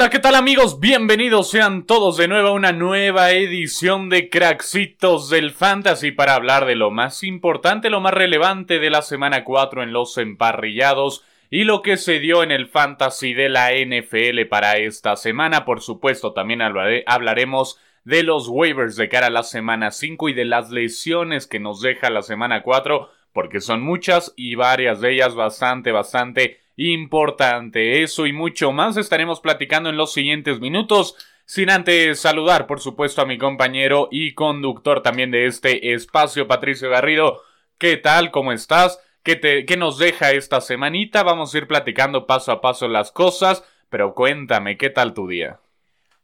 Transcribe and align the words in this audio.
Hola, 0.00 0.08
¿qué 0.08 0.18
tal 0.18 0.34
amigos? 0.34 0.80
Bienvenidos 0.80 1.50
sean 1.50 1.84
todos 1.84 2.16
de 2.16 2.26
nuevo 2.26 2.48
a 2.48 2.52
una 2.52 2.72
nueva 2.72 3.32
edición 3.32 4.08
de 4.08 4.30
Cracksitos 4.30 5.28
del 5.28 5.50
Fantasy 5.50 6.10
para 6.10 6.36
hablar 6.36 6.64
de 6.64 6.74
lo 6.74 6.90
más 6.90 7.22
importante, 7.22 7.90
lo 7.90 8.00
más 8.00 8.14
relevante 8.14 8.78
de 8.78 8.88
la 8.88 9.02
semana 9.02 9.44
4 9.44 9.82
en 9.82 9.92
los 9.92 10.16
emparrillados 10.16 11.22
y 11.50 11.64
lo 11.64 11.82
que 11.82 11.98
se 11.98 12.18
dio 12.18 12.42
en 12.42 12.50
el 12.50 12.68
Fantasy 12.68 13.34
de 13.34 13.50
la 13.50 13.72
NFL 13.74 14.46
para 14.48 14.78
esta 14.78 15.16
semana. 15.16 15.66
Por 15.66 15.82
supuesto, 15.82 16.32
también 16.32 16.62
hablaremos 16.62 17.78
de 18.04 18.22
los 18.22 18.48
waivers 18.48 18.96
de 18.96 19.10
cara 19.10 19.26
a 19.26 19.30
la 19.30 19.42
semana 19.42 19.90
5 19.90 20.30
y 20.30 20.32
de 20.32 20.46
las 20.46 20.70
lesiones 20.70 21.46
que 21.46 21.60
nos 21.60 21.82
deja 21.82 22.08
la 22.08 22.22
semana 22.22 22.62
4, 22.62 23.10
porque 23.34 23.60
son 23.60 23.82
muchas 23.82 24.32
y 24.34 24.54
varias 24.54 25.02
de 25.02 25.12
ellas 25.12 25.34
bastante, 25.34 25.92
bastante 25.92 26.58
importante. 26.80 28.02
Eso 28.02 28.26
y 28.26 28.32
mucho 28.32 28.72
más 28.72 28.96
estaremos 28.96 29.40
platicando 29.40 29.90
en 29.90 29.98
los 29.98 30.12
siguientes 30.12 30.60
minutos. 30.60 31.14
Sin 31.44 31.68
antes 31.68 32.20
saludar, 32.20 32.66
por 32.66 32.80
supuesto, 32.80 33.20
a 33.20 33.26
mi 33.26 33.36
compañero 33.36 34.08
y 34.10 34.34
conductor 34.34 35.02
también 35.02 35.30
de 35.30 35.46
este 35.46 35.92
espacio, 35.92 36.48
Patricio 36.48 36.88
Garrido. 36.88 37.42
¿Qué 37.76 37.96
tal? 37.96 38.30
¿Cómo 38.30 38.52
estás? 38.52 39.00
¿Qué, 39.22 39.36
te, 39.36 39.66
¿Qué 39.66 39.76
nos 39.76 39.98
deja 39.98 40.30
esta 40.30 40.60
semanita? 40.60 41.22
Vamos 41.22 41.54
a 41.54 41.58
ir 41.58 41.66
platicando 41.66 42.26
paso 42.26 42.52
a 42.52 42.60
paso 42.60 42.88
las 42.88 43.12
cosas, 43.12 43.64
pero 43.90 44.14
cuéntame, 44.14 44.78
¿qué 44.78 44.88
tal 44.88 45.12
tu 45.12 45.28
día? 45.28 45.60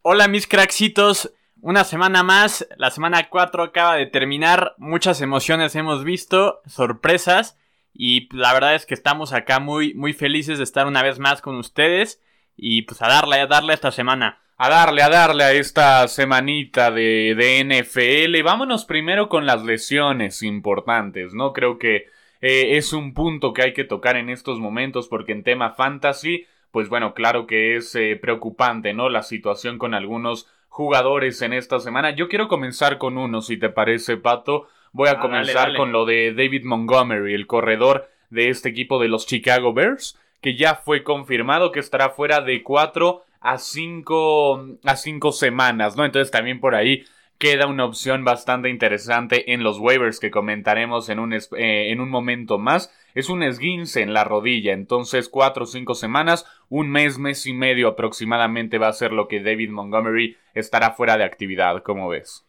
Hola 0.01 0.29
mis 0.29 0.47
craxitos, 0.47 1.33
una 1.61 1.85
semana 1.85 2.23
más, 2.23 2.67
la 2.77 2.91
semana 2.91 3.29
4 3.29 3.65
acaba 3.65 3.97
de 3.97 4.07
terminar, 4.07 4.75
muchas 4.79 5.21
emociones 5.21 5.75
hemos 5.75 6.05
visto, 6.05 6.61
sorpresas. 6.67 7.59
Y 7.99 8.29
la 8.37 8.53
verdad 8.53 8.75
es 8.75 8.85
que 8.85 8.95
estamos 8.95 9.33
acá 9.33 9.59
muy, 9.59 9.95
muy 9.95 10.13
felices 10.13 10.59
de 10.59 10.65
estar 10.65 10.87
una 10.87 11.03
vez 11.03 11.19
más 11.19 11.41
con 11.41 11.57
ustedes. 11.57 12.23
Y 12.57 12.83
pues 12.83 13.01
a 13.03 13.09
darle, 13.09 13.41
a 13.41 13.47
darle 13.47 13.75
esta 13.75 13.91
semana. 13.91 14.41
A 14.59 14.69
darle, 14.69 15.03
a 15.03 15.09
darle 15.09 15.45
a 15.45 15.53
esta 15.53 16.07
semanita 16.09 16.91
de, 16.91 17.35
de 17.35 17.65
NFL. 17.65 18.43
Vámonos 18.43 18.85
primero 18.85 19.29
con 19.29 19.47
las 19.47 19.65
lesiones 19.65 20.43
importantes, 20.43 21.35
¿no? 21.35 21.53
Creo 21.53 21.79
que 21.79 22.07
eh, 22.41 22.77
es 22.77 22.93
un 22.93 23.15
punto 23.15 23.53
que 23.53 23.63
hay 23.63 23.73
que 23.73 23.85
tocar 23.85 24.17
en 24.17 24.31
estos 24.31 24.59
momentos 24.59 25.09
porque 25.09 25.33
en 25.33 25.43
tema 25.43 25.73
fantasy, 25.73 26.47
pues 26.71 26.89
bueno, 26.89 27.15
claro 27.15 27.47
que 27.47 27.77
es 27.77 27.95
eh, 27.95 28.19
preocupante, 28.21 28.93
¿no? 28.95 29.09
La 29.09 29.23
situación 29.23 29.79
con 29.79 29.95
algunos 29.95 30.49
jugadores 30.69 31.41
en 31.43 31.53
esta 31.55 31.79
semana. 31.79 32.11
Yo 32.11 32.29
quiero 32.29 32.49
comenzar 32.49 32.99
con 32.99 33.17
uno, 33.17 33.41
si 33.41 33.57
te 33.57 33.71
parece, 33.71 34.17
Pato. 34.17 34.69
Voy 34.97 35.11
a 35.11 35.13
ah, 35.13 35.21
comenzar 35.21 35.77
con 35.77 35.93
lo 35.93 36.07
de 36.07 36.33
David 36.33 36.65
Montgomery, 36.65 37.35
el 37.35 37.47
corredor 37.47 38.09
de 38.31 38.49
este 38.49 38.71
equipo 38.71 38.99
de 38.99 39.09
los 39.09 39.27
Chicago 39.27 39.75
Bears, 39.75 40.19
que 40.41 40.57
ya 40.57 40.77
fue 40.77 41.03
confirmado 41.03 41.71
que 41.71 41.81
estará 41.81 42.09
fuera 42.09 42.41
de 42.41 42.63
4 42.63 43.23
a 43.41 43.59
5 43.59 44.67
a 44.85 44.97
cinco 44.97 45.33
semanas, 45.33 45.99
¿no? 45.99 46.07
Entonces 46.07 46.31
también 46.31 46.61
por 46.61 46.75
ahí 46.75 47.05
queda 47.37 47.67
una 47.67 47.85
opción 47.85 48.25
bastante 48.25 48.71
interesante 48.71 49.53
en 49.53 49.63
los 49.63 49.79
waivers 49.79 50.19
que 50.19 50.31
comentaremos 50.31 51.11
en 51.11 51.19
un, 51.19 51.35
eh, 51.35 51.43
en 51.59 52.01
un 52.01 52.09
momento 52.09 52.57
más. 52.57 52.91
Es 53.15 53.29
un 53.29 53.43
esguince 53.43 54.01
en 54.01 54.15
la 54.15 54.25
rodilla, 54.25 54.73
entonces 54.73 55.29
4 55.29 55.65
o 55.65 55.67
5 55.67 55.95
semanas, 55.95 56.47
un 56.71 56.89
mes, 56.89 57.19
mes 57.19 57.45
y 57.45 57.53
medio 57.53 57.89
aproximadamente 57.89 58.79
va 58.79 58.89
a 58.89 58.95
ser 58.95 59.13
lo 59.13 59.29
que 59.29 59.43
David 59.43 59.69
Montgomery 59.69 60.39
estará 60.55 60.93
fuera 60.93 61.19
de 61.19 61.25
actividad, 61.25 61.83
¿cómo 61.83 62.09
ves? 62.09 62.46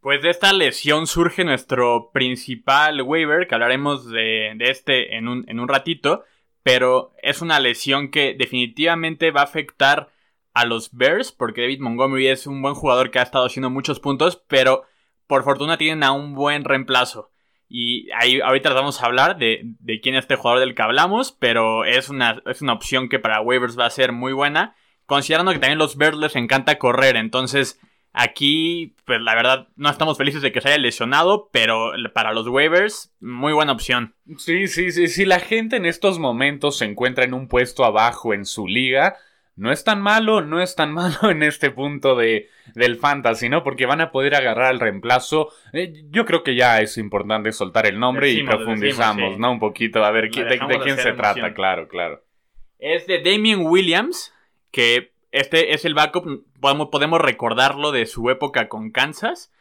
Pues 0.00 0.22
de 0.22 0.30
esta 0.30 0.54
lesión 0.54 1.06
surge 1.06 1.44
nuestro 1.44 2.10
principal 2.12 3.02
waiver, 3.02 3.46
que 3.46 3.54
hablaremos 3.54 4.10
de, 4.10 4.56
este 4.60 5.16
en 5.16 5.28
un, 5.28 5.44
en 5.46 5.60
un 5.60 5.68
ratito, 5.68 6.24
pero 6.62 7.12
es 7.22 7.42
una 7.42 7.60
lesión 7.60 8.10
que 8.10 8.34
definitivamente 8.34 9.30
va 9.30 9.42
a 9.42 9.44
afectar 9.44 10.10
a 10.54 10.64
los 10.64 10.90
Bears, 10.92 11.32
porque 11.32 11.60
David 11.60 11.80
Montgomery 11.80 12.28
es 12.28 12.46
un 12.46 12.62
buen 12.62 12.74
jugador 12.74 13.10
que 13.10 13.18
ha 13.18 13.22
estado 13.22 13.44
haciendo 13.44 13.68
muchos 13.68 14.00
puntos, 14.00 14.42
pero 14.48 14.84
por 15.26 15.44
fortuna 15.44 15.76
tienen 15.76 16.02
a 16.02 16.12
un 16.12 16.34
buen 16.34 16.64
reemplazo. 16.64 17.30
Y 17.68 18.10
ahí 18.12 18.40
ahorita 18.40 18.72
vamos 18.72 19.02
a 19.02 19.06
hablar 19.06 19.36
de, 19.36 19.60
de, 19.80 20.00
quién 20.00 20.14
es 20.14 20.24
este 20.24 20.34
jugador 20.34 20.60
del 20.60 20.74
que 20.74 20.82
hablamos, 20.82 21.30
pero 21.30 21.84
es 21.84 22.08
una, 22.08 22.42
es 22.46 22.62
una 22.62 22.72
opción 22.72 23.08
que 23.10 23.18
para 23.18 23.42
waivers 23.42 23.78
va 23.78 23.86
a 23.86 23.90
ser 23.90 24.12
muy 24.12 24.32
buena, 24.32 24.74
considerando 25.04 25.52
que 25.52 25.58
también 25.58 25.78
los 25.78 25.96
Bears 25.96 26.16
les 26.16 26.36
encanta 26.36 26.78
correr, 26.78 27.16
entonces 27.16 27.78
Aquí, 28.12 28.96
pues 29.04 29.20
la 29.20 29.36
verdad, 29.36 29.68
no 29.76 29.88
estamos 29.88 30.18
felices 30.18 30.42
de 30.42 30.50
que 30.50 30.60
se 30.60 30.68
haya 30.68 30.78
lesionado, 30.78 31.48
pero 31.52 31.92
para 32.12 32.32
los 32.32 32.48
waivers, 32.48 33.14
muy 33.20 33.52
buena 33.52 33.72
opción. 33.72 34.14
Sí, 34.36 34.66
sí, 34.66 34.90
sí. 34.90 35.06
Si 35.06 35.24
la 35.24 35.38
gente 35.38 35.76
en 35.76 35.86
estos 35.86 36.18
momentos 36.18 36.78
se 36.78 36.86
encuentra 36.86 37.24
en 37.24 37.34
un 37.34 37.46
puesto 37.46 37.84
abajo 37.84 38.34
en 38.34 38.46
su 38.46 38.66
liga, 38.66 39.16
no 39.54 39.70
es 39.70 39.84
tan 39.84 40.00
malo, 40.00 40.40
no 40.40 40.60
es 40.60 40.74
tan 40.74 40.92
malo 40.94 41.30
en 41.30 41.42
este 41.44 41.70
punto 41.70 42.16
de, 42.16 42.48
del 42.74 42.96
fantasy, 42.96 43.48
¿no? 43.48 43.62
Porque 43.62 43.86
van 43.86 44.00
a 44.00 44.10
poder 44.10 44.34
agarrar 44.34 44.72
el 44.72 44.80
reemplazo. 44.80 45.52
Eh, 45.72 46.02
yo 46.10 46.24
creo 46.24 46.42
que 46.42 46.56
ya 46.56 46.80
es 46.80 46.98
importante 46.98 47.52
soltar 47.52 47.86
el 47.86 48.00
nombre 48.00 48.30
y 48.30 48.42
profundizamos, 48.42 49.38
¿no? 49.38 49.52
Un 49.52 49.60
poquito, 49.60 50.04
a 50.04 50.10
ver 50.10 50.30
de, 50.30 50.44
de 50.44 50.80
quién 50.82 50.96
se 50.96 51.12
trata, 51.12 51.54
claro, 51.54 51.86
claro. 51.86 52.24
Es 52.78 53.06
de 53.06 53.22
Damien 53.22 53.60
Williams, 53.60 54.34
que 54.70 55.09
este 55.32 55.74
es 55.74 55.84
el 55.84 55.94
backup, 55.94 56.44
podemos, 56.60 56.88
podemos 56.88 57.20
recordarlo 57.20 57.92
de 57.92 58.06
su 58.06 58.30
época 58.30 58.68
con 58.68 58.90
Kansas. 58.90 59.52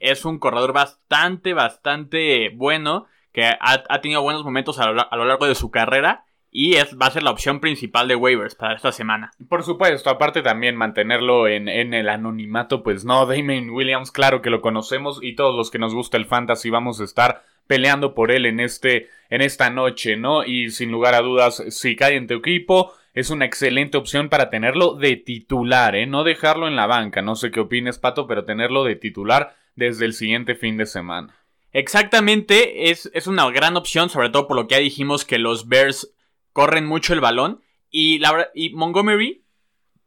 Es 0.00 0.24
un 0.24 0.38
corredor 0.38 0.72
bastante, 0.74 1.54
bastante 1.54 2.50
bueno, 2.54 3.06
que 3.32 3.44
ha, 3.44 4.00
tenido 4.00 4.22
buenos 4.22 4.44
momentos 4.44 4.78
a 4.78 4.90
lo, 4.90 5.24
largo 5.24 5.46
de 5.46 5.54
su 5.54 5.70
carrera 5.70 6.24
y 6.50 6.74
es, 6.74 6.96
va 7.00 7.06
a 7.06 7.10
ser 7.10 7.22
la 7.22 7.30
opción 7.30 7.60
principal 7.60 8.06
de 8.06 8.14
waivers 8.14 8.54
para 8.54 8.74
esta 8.74 8.92
semana. 8.92 9.32
Por 9.48 9.62
supuesto, 9.62 10.10
aparte 10.10 10.42
también 10.42 10.76
mantenerlo 10.76 11.48
en, 11.48 11.68
en, 11.68 11.94
el 11.94 12.10
anonimato, 12.10 12.82
pues 12.82 13.04
no, 13.04 13.26
Damien 13.26 13.70
Williams, 13.70 14.12
claro 14.12 14.42
que 14.42 14.50
lo 14.50 14.60
conocemos 14.60 15.18
y 15.22 15.34
todos 15.34 15.56
los 15.56 15.70
que 15.70 15.78
nos 15.78 15.94
gusta 15.94 16.16
el 16.18 16.26
fantasy 16.26 16.68
vamos 16.70 17.00
a 17.00 17.04
estar 17.04 17.42
peleando 17.66 18.14
por 18.14 18.30
él 18.30 18.46
en, 18.46 18.60
este, 18.60 19.08
en 19.30 19.40
esta 19.40 19.70
noche, 19.70 20.16
¿no? 20.16 20.44
Y 20.44 20.70
sin 20.70 20.92
lugar 20.92 21.14
a 21.14 21.22
dudas, 21.22 21.62
si 21.70 21.96
cae 21.96 22.16
en 22.16 22.26
tu 22.26 22.34
equipo, 22.34 22.92
es 23.14 23.30
una 23.30 23.44
excelente 23.44 23.96
opción 23.96 24.28
para 24.28 24.50
tenerlo 24.50 24.96
de 24.96 25.16
titular, 25.16 25.94
¿eh? 25.94 26.06
No 26.06 26.24
dejarlo 26.24 26.66
en 26.66 26.76
la 26.76 26.86
banca. 26.86 27.22
No 27.22 27.36
sé 27.36 27.52
qué 27.52 27.60
opines, 27.60 27.98
Pato, 27.98 28.26
pero 28.26 28.44
tenerlo 28.44 28.82
de 28.82 28.96
titular 28.96 29.56
desde 29.76 30.04
el 30.04 30.14
siguiente 30.14 30.56
fin 30.56 30.76
de 30.76 30.86
semana. 30.86 31.34
Exactamente, 31.72 32.90
es, 32.90 33.10
es 33.14 33.26
una 33.26 33.50
gran 33.50 33.76
opción, 33.76 34.10
sobre 34.10 34.30
todo 34.30 34.46
por 34.46 34.56
lo 34.56 34.66
que 34.66 34.74
ya 34.74 34.80
dijimos 34.80 35.24
que 35.24 35.38
los 35.38 35.68
Bears 35.68 36.12
corren 36.52 36.86
mucho 36.86 37.14
el 37.14 37.20
balón. 37.20 37.62
Y, 37.90 38.18
la, 38.18 38.48
y 38.54 38.70
Montgomery, 38.70 39.44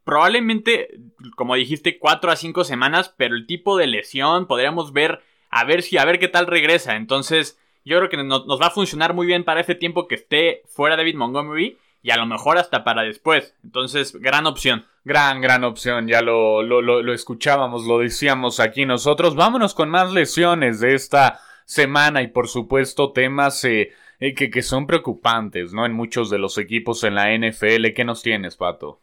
probablemente, 0.04 1.00
como 1.34 1.54
dijiste, 1.54 1.98
4 1.98 2.30
a 2.30 2.36
5 2.36 2.64
semanas, 2.64 3.14
pero 3.16 3.34
el 3.34 3.46
tipo 3.46 3.78
de 3.78 3.86
lesión 3.86 4.46
podríamos 4.46 4.92
ver, 4.92 5.22
a 5.48 5.64
ver 5.64 5.82
si, 5.82 5.96
a 5.96 6.04
ver 6.04 6.18
qué 6.18 6.28
tal 6.28 6.46
regresa. 6.46 6.96
Entonces, 6.96 7.58
yo 7.86 7.96
creo 7.98 8.10
que 8.10 8.16
nos, 8.18 8.46
va 8.60 8.66
a 8.66 8.70
funcionar 8.70 9.14
muy 9.14 9.26
bien 9.26 9.44
para 9.44 9.60
este 9.60 9.74
tiempo 9.74 10.08
que 10.08 10.16
esté 10.16 10.62
fuera 10.66 10.96
David 10.96 11.14
Montgomery 11.14 11.78
y 12.02 12.10
a 12.10 12.16
lo 12.16 12.26
mejor 12.26 12.58
hasta 12.58 12.84
para 12.84 13.02
después. 13.02 13.54
Entonces, 13.64 14.14
gran 14.14 14.46
opción. 14.46 14.86
Gran, 15.04 15.40
gran 15.40 15.64
opción, 15.64 16.06
ya 16.06 16.20
lo, 16.20 16.62
lo, 16.62 16.82
lo, 16.82 17.12
escuchábamos, 17.14 17.86
lo 17.86 17.98
decíamos 17.98 18.60
aquí 18.60 18.84
nosotros. 18.84 19.34
Vámonos 19.36 19.74
con 19.74 19.88
más 19.88 20.12
lesiones 20.12 20.80
de 20.80 20.94
esta 20.94 21.40
semana 21.64 22.22
y 22.22 22.28
por 22.28 22.48
supuesto 22.48 23.12
temas 23.12 23.64
eh, 23.64 23.92
eh, 24.20 24.34
que, 24.34 24.50
que, 24.50 24.62
son 24.62 24.86
preocupantes, 24.86 25.72
¿no? 25.72 25.86
En 25.86 25.92
muchos 25.92 26.28
de 26.28 26.38
los 26.38 26.58
equipos 26.58 27.04
en 27.04 27.14
la 27.14 27.34
NFL. 27.34 27.92
¿Qué 27.94 28.04
nos 28.04 28.22
tienes, 28.22 28.56
Pato? 28.56 29.00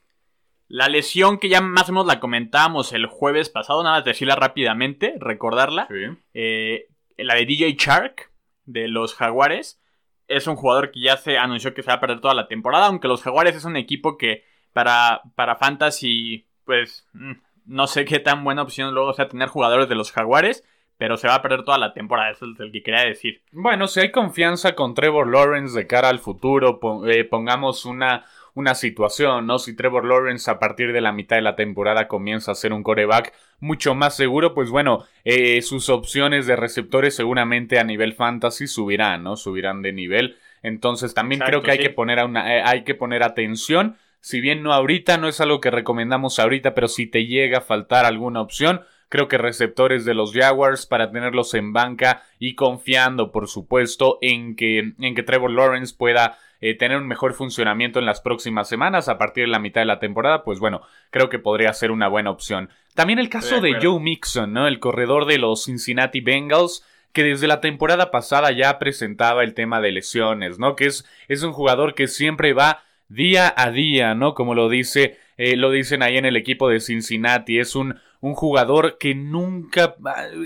La 0.68 0.90
lesión 0.90 1.38
que 1.38 1.50
ya 1.50 1.62
más 1.62 1.90
o 1.90 1.91
menos 1.91 2.08
la 2.08 2.20
comentamos 2.20 2.94
el 2.94 3.06
jueves 3.06 3.50
pasado, 3.50 3.84
nada 3.84 3.98
más 3.98 4.06
decirla 4.06 4.36
rápidamente, 4.36 5.16
recordarla. 5.20 5.88
Eh, 6.34 6.88
la 7.18 7.36
de 7.36 7.46
DJ 7.46 7.76
Shark 7.78 8.32
de 8.66 8.88
los 8.88 9.14
Jaguares 9.14 9.80
es 10.28 10.48
un 10.48 10.56
jugador 10.56 10.92
que 10.92 11.02
ya 11.02 11.18
se 11.18 11.38
anunció 11.38 11.74
que 11.74 11.84
se 11.84 11.90
va 11.90 11.96
a 11.96 12.00
perder 12.00 12.22
toda 12.22 12.34
la 12.34 12.48
temporada, 12.48 12.88
aunque 12.88 13.08
los 13.08 13.22
Jaguares 13.22 13.56
es 13.56 13.66
un 13.66 13.78
equipo 13.78 14.18
que 14.18 14.44
para, 14.74 15.22
para 15.36 15.56
Fantasy, 15.56 16.48
pues 16.66 17.08
mm, 17.14 17.34
no 17.66 17.88
sé 17.88 18.06
qué 18.06 18.20
tan 18.20 18.44
buena 18.44 18.62
opción 18.62 18.94
luego 18.94 19.14
sea 19.14 19.28
tener 19.28 19.50
jugadores 19.50 19.90
de 19.90 19.96
los 19.96 20.12
Jaguares, 20.12 20.64
pero 20.98 21.18
se 21.18 21.28
va 21.28 21.36
a 21.36 21.42
perder 21.42 21.64
toda 21.64 21.78
la 21.78 21.94
temporada, 21.94 22.32
eso 22.32 22.46
es 22.46 22.60
el 22.60 22.72
que 22.72 22.84
quería 22.84 23.04
decir. 23.04 23.42
Bueno, 23.52 23.88
si 23.88 24.00
hay 24.00 24.12
confianza 24.12 24.76
con 24.76 24.94
Trevor 24.94 25.28
Lawrence 25.28 25.78
de 25.78 25.88
cara 25.88 26.10
al 26.10 26.20
futuro, 26.20 26.80
eh, 27.08 27.26
pongamos 27.26 27.86
una, 27.86 28.26
una 28.55 28.73
situación, 28.73 29.46
¿no? 29.46 29.59
Si 29.59 29.75
Trevor 29.75 30.05
Lawrence 30.05 30.49
a 30.49 30.59
partir 30.59 30.93
de 30.93 31.02
la 31.02 31.11
mitad 31.11 31.35
de 31.35 31.41
la 31.41 31.57
temporada 31.57 32.07
comienza 32.07 32.52
a 32.52 32.55
ser 32.55 32.72
un 32.73 32.84
coreback 32.84 33.34
mucho 33.59 33.93
más 33.96 34.16
seguro, 34.16 34.53
pues 34.53 34.69
bueno, 34.69 35.05
eh, 35.25 35.61
sus 35.61 35.90
opciones 35.90 36.47
de 36.47 36.55
receptores 36.55 37.16
seguramente 37.16 37.79
a 37.79 37.84
nivel 37.84 38.13
fantasy 38.13 38.67
subirán, 38.67 39.23
¿no? 39.23 39.35
Subirán 39.35 39.81
de 39.81 39.91
nivel. 39.91 40.37
Entonces 40.63 41.13
también 41.13 41.41
creo 41.41 41.61
que 41.61 41.72
hay 41.72 41.79
que 41.79 41.90
poner 41.90 42.17
a 42.17 42.25
una, 42.25 42.55
eh, 42.55 42.61
hay 42.66 42.84
que 42.85 42.96
poner 42.96 43.23
atención. 43.23 43.97
Si 44.22 44.40
bien 44.40 44.63
no 44.63 44.73
ahorita, 44.73 45.17
no 45.17 45.28
es 45.28 45.41
algo 45.41 45.59
que 45.59 45.69
recomendamos 45.69 46.40
ahorita, 46.40 46.73
pero 46.73 46.87
si 46.87 47.07
te 47.07 47.25
llega 47.25 47.59
a 47.59 47.61
faltar 47.61 48.05
alguna 48.05 48.41
opción, 48.41 48.81
creo 49.09 49.28
que 49.28 49.37
receptores 49.37 50.05
de 50.05 50.13
los 50.13 50.34
Jaguars 50.34 50.85
para 50.85 51.11
tenerlos 51.11 51.53
en 51.53 51.73
banca 51.73 52.23
y 52.40 52.55
confiando, 52.55 53.31
por 53.31 53.47
supuesto, 53.47 54.17
en 54.22 54.55
que, 54.55 54.93
en 54.99 55.13
que 55.13 55.23
Trevor 55.23 55.52
Lawrence 55.52 55.93
pueda 55.96 56.37
eh, 56.61 56.78
tener 56.78 56.97
un 56.97 57.07
mejor 57.07 57.34
funcionamiento 57.34 57.99
en 57.99 58.05
las 58.05 58.22
próximas 58.22 58.67
semanas 58.67 59.09
a 59.09 59.17
partir 59.17 59.46
de 59.46 59.52
la 59.52 59.59
mitad 59.59 59.81
de 59.81 59.85
la 59.85 59.99
temporada, 59.99 60.43
pues 60.43 60.59
bueno, 60.59 60.81
creo 61.09 61.29
que 61.29 61.40
podría 61.40 61.73
ser 61.73 61.91
una 61.91 62.07
buena 62.07 62.31
opción. 62.31 62.69
También 62.93 63.19
el 63.19 63.29
caso 63.29 63.61
de, 63.61 63.78
Joe 63.81 63.99
Mixon, 63.99 64.53
¿no? 64.53 64.67
El 64.67 64.79
corredor 64.79 65.25
de 65.25 65.37
los 65.37 65.66
Cincinnati 65.66 66.22
Bengals 66.22 66.84
que 67.16 67.23
desde 67.23 67.47
la 67.47 67.61
temporada 67.61 68.11
pasada 68.11 68.52
ya 68.52 68.78
presentaba 68.78 69.43
el 69.43 69.53
tema 69.53 69.79
de 69.79 69.93
lesiones, 69.93 70.59
¿no? 70.59 70.75
Que 70.75 70.87
es, 70.87 71.05
es 71.29 71.43
un 71.43 71.53
jugador 71.53 71.96
que 71.96 72.07
siempre 72.07 72.52
va 72.52 72.84
día 73.07 73.53
a 73.55 73.72
día, 73.72 74.16
¿no? 74.16 74.34
Como 74.34 74.53
lo 74.53 74.67
dice, 74.67 75.17
eh, 75.37 75.55
lo 75.55 75.72
dicen 75.72 76.03
ahí 76.03 76.17
en 76.17 76.25
el 76.25 76.35
equipo 76.35 76.67
de 76.69 76.81
Cincinnati. 76.81 77.59
Es 77.59 77.75
un, 77.75 77.99
un 78.22 78.34
jugador 78.34 78.97
que 78.97 79.16
nunca, 79.16 79.96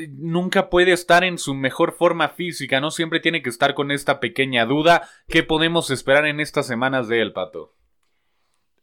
nunca 0.09 0.69
puede 0.69 0.91
estar 0.91 1.23
en 1.23 1.37
su 1.37 1.53
mejor 1.53 1.93
forma 1.93 2.29
física, 2.29 2.79
¿no? 2.79 2.91
Siempre 2.91 3.19
tiene 3.19 3.41
que 3.41 3.49
estar 3.49 3.73
con 3.73 3.91
esta 3.91 4.19
pequeña 4.19 4.65
duda. 4.65 5.07
¿Qué 5.27 5.43
podemos 5.43 5.91
esperar 5.91 6.25
en 6.25 6.39
estas 6.39 6.67
semanas 6.67 7.07
de 7.07 7.21
él, 7.21 7.33
Pato? 7.33 7.75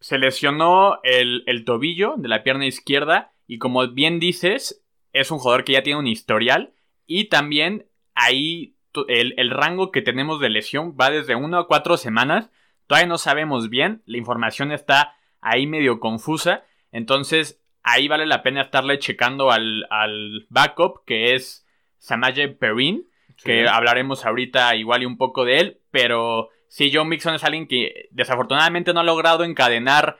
Se 0.00 0.18
lesionó 0.18 1.00
el, 1.02 1.64
tobillo 1.64 2.14
de 2.16 2.28
la 2.28 2.42
pierna 2.42 2.66
izquierda 2.66 3.32
y 3.46 3.58
como 3.58 3.86
bien 3.88 4.18
dices, 4.18 4.84
es 5.12 5.30
un 5.30 5.38
jugador 5.38 5.64
que 5.64 5.72
ya 5.72 5.82
tiene 5.82 5.98
un 5.98 6.06
historial 6.06 6.74
y 7.06 7.28
también 7.28 7.86
ahí 8.14 8.76
el, 9.08 9.34
el, 9.36 9.50
rango 9.50 9.90
que 9.90 10.02
tenemos 10.02 10.40
de 10.40 10.48
lesión 10.48 10.96
va 10.98 11.10
desde 11.10 11.34
1 11.34 11.58
a 11.58 11.66
4 11.66 11.96
semanas. 11.96 12.50
Todavía 12.86 13.08
no 13.08 13.18
sabemos 13.18 13.68
bien, 13.68 14.02
la 14.06 14.18
información 14.18 14.72
está 14.72 15.16
ahí 15.40 15.66
medio 15.66 16.00
confusa. 16.00 16.64
Entonces 16.92 17.60
ahí 17.86 18.08
vale 18.08 18.26
la 18.26 18.42
pena 18.42 18.62
estarle 18.62 18.98
checando 18.98 19.50
al, 19.52 19.86
al 19.90 20.46
backup 20.50 21.04
que 21.06 21.34
es 21.34 21.66
Samaje 21.98 22.48
Perrin, 22.48 23.06
que 23.42 23.68
hablaremos 23.68 24.26
ahorita 24.26 24.74
igual 24.74 25.02
y 25.02 25.06
un 25.06 25.16
poco 25.16 25.44
de 25.44 25.60
él. 25.60 25.80
Pero 25.90 26.50
sí, 26.68 26.90
John 26.92 27.08
Mixon 27.08 27.34
es 27.34 27.44
alguien 27.44 27.68
que 27.68 28.08
desafortunadamente 28.10 28.92
no 28.92 29.00
ha 29.00 29.04
logrado 29.04 29.44
encadenar 29.44 30.18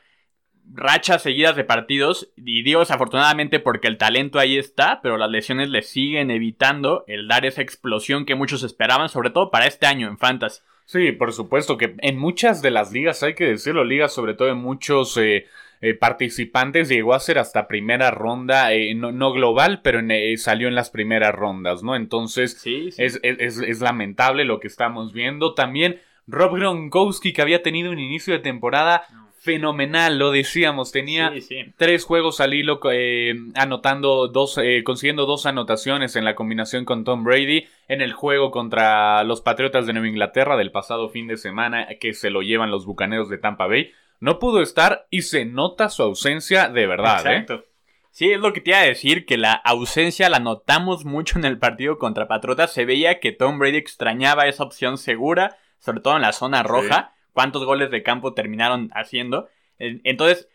rachas 0.73 1.23
seguidas 1.23 1.57
de 1.57 1.65
partidos. 1.65 2.31
Y 2.37 2.63
digo 2.63 2.81
desafortunadamente 2.81 3.59
porque 3.59 3.89
el 3.89 3.99
talento 3.99 4.39
ahí 4.39 4.57
está, 4.59 5.01
pero 5.03 5.17
las 5.17 5.31
lesiones 5.31 5.69
le 5.69 5.83
siguen 5.83 6.31
evitando 6.31 7.05
el 7.09 7.27
dar 7.27 7.47
esa 7.47 7.63
explosión 7.63 8.27
que 8.27 8.37
muchos 8.37 8.63
esperaban, 8.63 9.09
sobre 9.09 9.31
todo 9.31 9.51
para 9.51 9.67
este 9.67 9.87
año 9.87 10.07
en 10.09 10.19
Fantasy. 10.19 10.61
Sí, 10.85 11.11
por 11.11 11.33
supuesto 11.33 11.77
que 11.77 11.97
en 11.99 12.17
muchas 12.17 12.63
de 12.63 12.71
las 12.71 12.93
ligas, 12.93 13.25
hay 13.25 13.35
que 13.35 13.47
decirlo, 13.47 13.85
ligas 13.85 14.13
sobre 14.13 14.35
todo 14.35 14.49
en 14.51 14.59
muchos 14.59 15.17
eh, 15.17 15.47
eh, 15.81 15.95
participantes, 15.95 16.89
llegó 16.89 17.15
a 17.15 17.21
ser 17.21 17.39
hasta 17.39 17.69
primera 17.69 18.11
ronda, 18.11 18.73
eh, 18.73 18.95
no, 18.95 19.33
global, 19.33 19.81
pero 19.83 20.01
salió 20.37 20.69
en 20.69 20.75
las 20.75 20.91
primeras 20.91 21.35
rondas, 21.35 21.83
¿no? 21.83 21.97
Entonces 21.97 22.63
Es, 22.65 23.21
es, 23.23 23.59
es, 23.59 23.81
lamentable 23.81 24.45
lo 24.45 24.61
que 24.61 24.69
estamos 24.69 25.13
viendo. 25.13 25.55
También 25.55 26.01
Rob 26.27 26.55
Gronkowski, 26.57 27.33
que 27.33 27.43
había 27.43 27.63
tenido 27.63 27.93
un 27.93 27.99
inicio 27.99 28.33
de 28.35 28.41
temporada 28.41 29.05
fenomenal, 29.47 30.19
lo 30.19 30.33
decíamos, 30.33 30.91
tenía 30.91 31.33
tres 31.77 32.05
juegos 32.05 32.41
al 32.41 32.53
hilo 32.53 32.81
eh, 32.91 33.33
anotando 33.55 34.27
dos, 34.27 34.59
eh, 34.59 34.83
consiguiendo 34.83 35.25
dos 35.25 35.47
anotaciones 35.47 36.17
en 36.17 36.25
la 36.25 36.35
combinación 36.35 36.85
con 36.85 37.05
Tom 37.05 37.23
Brady 37.23 37.69
en 37.87 38.01
el 38.01 38.13
juego 38.13 38.51
contra 38.51 39.23
los 39.23 39.43
Patriotas 39.43 39.87
de 39.87 39.93
Nueva 39.93 40.09
Inglaterra 40.09 40.57
del 40.57 40.73
pasado 40.73 41.09
fin 41.11 41.29
de 41.29 41.37
semana 41.37 41.87
que 42.01 42.13
se 42.13 42.31
lo 42.31 42.43
llevan 42.43 42.73
los 42.73 42.87
Bucaneros 42.87 43.29
de 43.29 43.39
Tampa 43.39 43.69
Bay. 43.69 43.93
No 44.21 44.39
pudo 44.39 44.63
estar 44.63 45.07
y 45.11 45.23
se 45.23 45.45
nota 45.45 45.89
su 45.89 46.03
ausencia 46.03 46.69
de 46.69 46.87
verdad. 46.87 47.27
¿eh? 47.27 47.37
Exacto. 47.39 47.65
Sí, 48.11 48.33
es 48.33 48.41
lo 48.41 48.55
que 48.55 48.63
te 48.63 48.71
iba 48.71 48.79
a 48.79 48.85
decir, 48.85 49.27
que 49.27 49.37
la 49.37 49.53
ausencia 49.53 50.31
la 50.31 50.39
notamos 50.39 51.05
mucho 51.05 51.39
en 51.39 51.45
el 51.45 51.59
partido 51.59 51.99
contra 51.99 52.29
Patriotas. 52.29 52.73
Se 52.73 52.87
veía 52.87 53.21
que 53.21 53.33
Tom 53.33 53.59
Brady 53.59 53.77
extrañaba 53.77 54.47
esa 54.47 54.65
opción 54.65 54.97
segura, 54.97 55.59
sobre 55.81 56.01
todo 56.01 56.17
en 56.17 56.23
la 56.23 56.33
zona 56.33 56.63
roja 56.63 57.13
cuántos 57.37 57.67
goles 57.67 57.91
de 57.91 58.03
campo 58.03 58.33
terminaron 58.33 58.89
haciendo. 58.95 59.51
Entonces, 59.79 60.49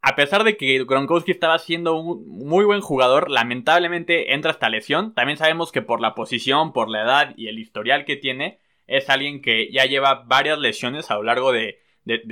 a 0.00 0.16
pesar 0.16 0.44
de 0.44 0.56
que 0.56 0.82
Gronkowski 0.82 1.30
estaba 1.30 1.58
siendo 1.58 1.94
un 1.94 2.26
muy 2.26 2.64
buen 2.64 2.80
jugador, 2.80 3.30
lamentablemente 3.30 4.32
entra 4.32 4.52
esta 4.52 4.70
lesión. 4.70 5.12
También 5.12 5.36
sabemos 5.36 5.70
que 5.70 5.82
por 5.82 6.00
la 6.00 6.14
posición, 6.14 6.72
por 6.72 6.88
la 6.88 7.02
edad 7.02 7.34
y 7.36 7.48
el 7.48 7.58
historial 7.58 8.06
que 8.06 8.16
tiene, 8.16 8.58
es 8.86 9.10
alguien 9.10 9.42
que 9.42 9.70
ya 9.70 9.84
lleva 9.84 10.24
varias 10.26 10.58
lesiones 10.58 11.10
a 11.10 11.16
lo 11.16 11.24
largo 11.24 11.52
de, 11.52 11.82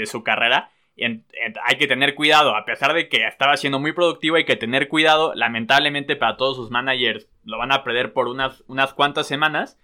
su 0.06 0.22
carrera. 0.22 0.70
hay 0.96 1.76
que 1.78 1.86
tener 1.86 2.14
cuidado, 2.14 2.56
a 2.56 2.64
pesar 2.64 2.92
de 2.94 3.08
que 3.08 3.26
estaba 3.26 3.56
siendo 3.56 3.78
muy 3.78 3.92
productivo, 3.92 4.36
hay 4.36 4.44
que 4.44 4.56
tener 4.56 4.88
cuidado. 4.88 5.32
Lamentablemente 5.34 6.16
para 6.16 6.36
todos 6.36 6.56
sus 6.56 6.70
managers 6.70 7.28
lo 7.44 7.58
van 7.58 7.72
a 7.72 7.84
perder 7.84 8.12
por 8.12 8.28
unas, 8.28 8.62
unas 8.66 8.94
cuantas 8.94 9.26
semanas 9.26 9.78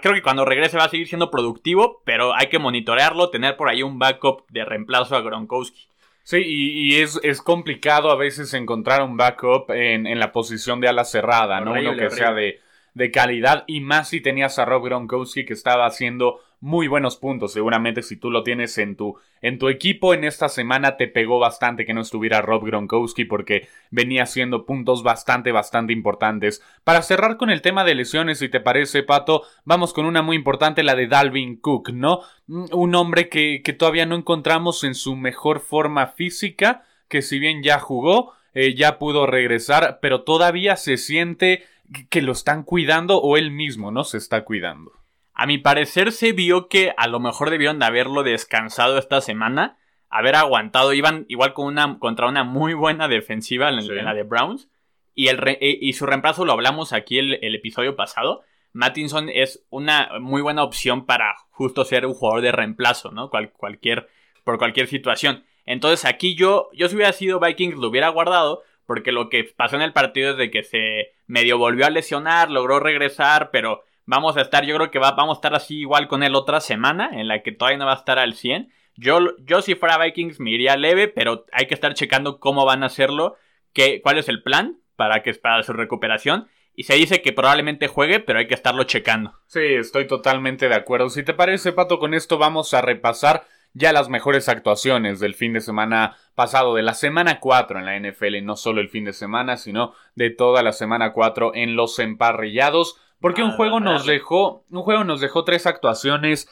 creo 0.00 0.14
que 0.14 0.22
cuando 0.22 0.44
regrese 0.44 0.76
va 0.76 0.84
a 0.84 0.88
seguir 0.88 1.08
siendo 1.08 1.30
productivo, 1.30 2.02
pero 2.04 2.34
hay 2.34 2.48
que 2.48 2.58
monitorearlo, 2.58 3.30
tener 3.30 3.56
por 3.56 3.68
ahí 3.68 3.82
un 3.82 3.98
backup 3.98 4.48
de 4.50 4.64
reemplazo 4.64 5.16
a 5.16 5.20
Gronkowski. 5.20 5.88
Sí, 6.22 6.42
y, 6.44 6.96
es, 6.96 7.40
complicado 7.40 8.10
a 8.10 8.16
veces 8.16 8.52
encontrar 8.52 9.02
un 9.02 9.16
backup 9.16 9.70
en, 9.70 10.18
la 10.18 10.30
posición 10.30 10.78
de 10.78 10.88
ala 10.88 11.04
cerrada, 11.04 11.60
¿no? 11.60 11.72
Uno 11.72 11.96
que 11.96 12.10
sea 12.10 12.34
de, 12.34 12.60
de 12.98 13.10
calidad, 13.12 13.64
y 13.66 13.80
más 13.80 14.08
si 14.08 14.20
tenías 14.20 14.58
a 14.58 14.64
Rob 14.64 14.84
Gronkowski 14.84 15.46
que 15.46 15.54
estaba 15.54 15.86
haciendo 15.86 16.40
muy 16.60 16.88
buenos 16.88 17.16
puntos. 17.16 17.52
Seguramente 17.52 18.02
si 18.02 18.16
tú 18.16 18.30
lo 18.32 18.42
tienes 18.42 18.76
en 18.78 18.96
tu, 18.96 19.16
en 19.40 19.60
tu 19.60 19.68
equipo 19.68 20.14
en 20.14 20.24
esta 20.24 20.48
semana 20.48 20.96
te 20.96 21.06
pegó 21.06 21.38
bastante 21.38 21.86
que 21.86 21.94
no 21.94 22.00
estuviera 22.00 22.42
Rob 22.42 22.64
Gronkowski 22.64 23.24
porque 23.24 23.68
venía 23.92 24.24
haciendo 24.24 24.66
puntos 24.66 25.04
bastante, 25.04 25.52
bastante 25.52 25.92
importantes. 25.92 26.60
Para 26.82 27.02
cerrar 27.02 27.36
con 27.36 27.50
el 27.50 27.62
tema 27.62 27.84
de 27.84 27.94
lesiones, 27.94 28.40
si 28.40 28.48
te 28.48 28.58
parece, 28.58 29.04
Pato, 29.04 29.42
vamos 29.64 29.92
con 29.92 30.04
una 30.04 30.20
muy 30.20 30.36
importante, 30.36 30.82
la 30.82 30.96
de 30.96 31.06
Dalvin 31.06 31.56
Cook, 31.56 31.90
¿no? 31.90 32.22
Mm, 32.48 32.64
un 32.72 32.94
hombre 32.96 33.28
que, 33.28 33.62
que 33.62 33.72
todavía 33.72 34.06
no 34.06 34.16
encontramos 34.16 34.82
en 34.82 34.96
su 34.96 35.14
mejor 35.14 35.60
forma 35.60 36.08
física, 36.08 36.82
que 37.06 37.22
si 37.22 37.38
bien 37.38 37.62
ya 37.62 37.78
jugó, 37.78 38.32
eh, 38.54 38.74
ya 38.74 38.98
pudo 38.98 39.26
regresar, 39.26 40.00
pero 40.02 40.22
todavía 40.22 40.76
se 40.76 40.96
siente 40.96 41.62
que 42.10 42.22
lo 42.22 42.32
están 42.32 42.62
cuidando 42.62 43.20
o 43.20 43.36
él 43.36 43.50
mismo 43.50 43.90
no 43.90 44.04
se 44.04 44.18
está 44.18 44.44
cuidando. 44.44 44.92
A 45.34 45.46
mi 45.46 45.58
parecer 45.58 46.12
se 46.12 46.32
vio 46.32 46.68
que 46.68 46.92
a 46.96 47.06
lo 47.06 47.20
mejor 47.20 47.50
debieron 47.50 47.78
de 47.78 47.86
haberlo 47.86 48.22
descansado 48.22 48.98
esta 48.98 49.20
semana, 49.20 49.78
haber 50.08 50.34
aguantado, 50.34 50.92
iban 50.92 51.26
igual 51.28 51.54
con 51.54 51.66
una, 51.66 51.98
contra 51.98 52.28
una 52.28 52.44
muy 52.44 52.74
buena 52.74 53.08
defensiva 53.08 53.68
en, 53.68 54.04
la 54.04 54.14
de 54.14 54.22
Browns, 54.24 54.68
y, 55.14 55.28
el 55.28 55.38
eh, 55.46 55.78
y 55.80 55.92
su 55.92 56.06
reemplazo 56.06 56.44
lo 56.44 56.52
hablamos 56.52 56.92
aquí 56.92 57.18
el, 57.18 57.38
el 57.42 57.54
episodio 57.54 57.94
pasado. 57.96 58.42
Mattinson 58.72 59.28
es 59.28 59.64
una 59.70 60.10
muy 60.20 60.42
buena 60.42 60.62
opción 60.62 61.06
para 61.06 61.36
justo 61.50 61.84
ser 61.84 62.06
un 62.06 62.14
jugador 62.14 62.42
de 62.42 62.52
reemplazo, 62.52 63.10
¿no? 63.10 63.30
cualquier, 63.30 64.08
por 64.44 64.58
cualquier 64.58 64.86
situación. 64.86 65.44
Entonces 65.66 66.04
aquí 66.04 66.34
yo, 66.34 66.68
yo 66.72 66.88
si 66.88 66.96
hubiera 66.96 67.12
sido 67.12 67.40
Vikings 67.40 67.76
lo 67.76 67.88
hubiera 67.88 68.08
guardado, 68.08 68.62
porque 68.88 69.12
lo 69.12 69.28
que 69.28 69.44
pasó 69.44 69.76
en 69.76 69.82
el 69.82 69.92
partido 69.92 70.32
es 70.32 70.36
de 70.36 70.50
que 70.50 70.64
se 70.64 71.12
medio 71.28 71.58
volvió 71.58 71.86
a 71.86 71.90
lesionar, 71.90 72.50
logró 72.50 72.80
regresar, 72.80 73.50
pero 73.52 73.84
Vamos 74.10 74.38
a 74.38 74.40
estar, 74.40 74.64
yo 74.64 74.74
creo 74.76 74.90
que 74.90 74.98
va, 74.98 75.10
vamos 75.10 75.36
a 75.36 75.38
estar 75.38 75.54
así 75.54 75.80
igual 75.80 76.08
con 76.08 76.22
él 76.22 76.34
otra 76.34 76.62
semana, 76.62 77.10
en 77.12 77.28
la 77.28 77.42
que 77.42 77.52
todavía 77.52 77.76
no 77.76 77.84
va 77.84 77.92
a 77.92 77.96
estar 77.96 78.18
al 78.18 78.32
100. 78.32 78.72
Yo, 78.96 79.36
yo 79.40 79.60
si 79.60 79.74
fuera 79.74 80.02
Vikings 80.02 80.40
me 80.40 80.50
iría 80.50 80.78
leve, 80.78 81.08
pero 81.08 81.44
hay 81.52 81.66
que 81.66 81.74
estar 81.74 81.92
checando 81.92 82.40
cómo 82.40 82.64
van 82.64 82.82
a 82.82 82.86
hacerlo, 82.86 83.36
qué, 83.74 84.00
cuál 84.00 84.16
es 84.16 84.30
el 84.30 84.42
plan 84.42 84.78
para, 84.96 85.22
que, 85.22 85.34
para 85.34 85.62
su 85.62 85.74
recuperación. 85.74 86.48
Y 86.74 86.84
se 86.84 86.94
dice 86.94 87.20
que 87.20 87.34
probablemente 87.34 87.86
juegue, 87.86 88.18
pero 88.18 88.38
hay 88.38 88.48
que 88.48 88.54
estarlo 88.54 88.84
checando. 88.84 89.34
Sí, 89.46 89.60
estoy 89.60 90.06
totalmente 90.06 90.70
de 90.70 90.74
acuerdo. 90.74 91.10
Si 91.10 91.22
te 91.22 91.34
parece, 91.34 91.72
Pato, 91.72 91.98
con 91.98 92.14
esto 92.14 92.38
vamos 92.38 92.72
a 92.72 92.80
repasar 92.80 93.44
ya 93.78 93.92
las 93.92 94.08
mejores 94.08 94.48
actuaciones 94.48 95.20
del 95.20 95.34
fin 95.34 95.52
de 95.52 95.60
semana 95.60 96.16
pasado, 96.34 96.74
de 96.74 96.82
la 96.82 96.94
semana 96.94 97.38
4 97.40 97.78
en 97.78 97.86
la 97.86 97.98
NFL, 97.98 98.34
y 98.36 98.42
no 98.42 98.56
solo 98.56 98.80
el 98.80 98.88
fin 98.88 99.04
de 99.04 99.12
semana, 99.12 99.56
sino 99.56 99.94
de 100.16 100.30
toda 100.30 100.62
la 100.62 100.72
semana 100.72 101.12
4 101.12 101.52
en 101.54 101.76
los 101.76 101.98
emparrillados. 101.98 103.00
Porque 103.20 103.42
un 103.42 103.52
juego 103.52 103.80
nos 103.80 104.06
dejó, 104.06 104.64
un 104.70 104.82
juego 104.82 105.04
nos 105.04 105.20
dejó 105.20 105.44
tres 105.44 105.66
actuaciones 105.66 106.48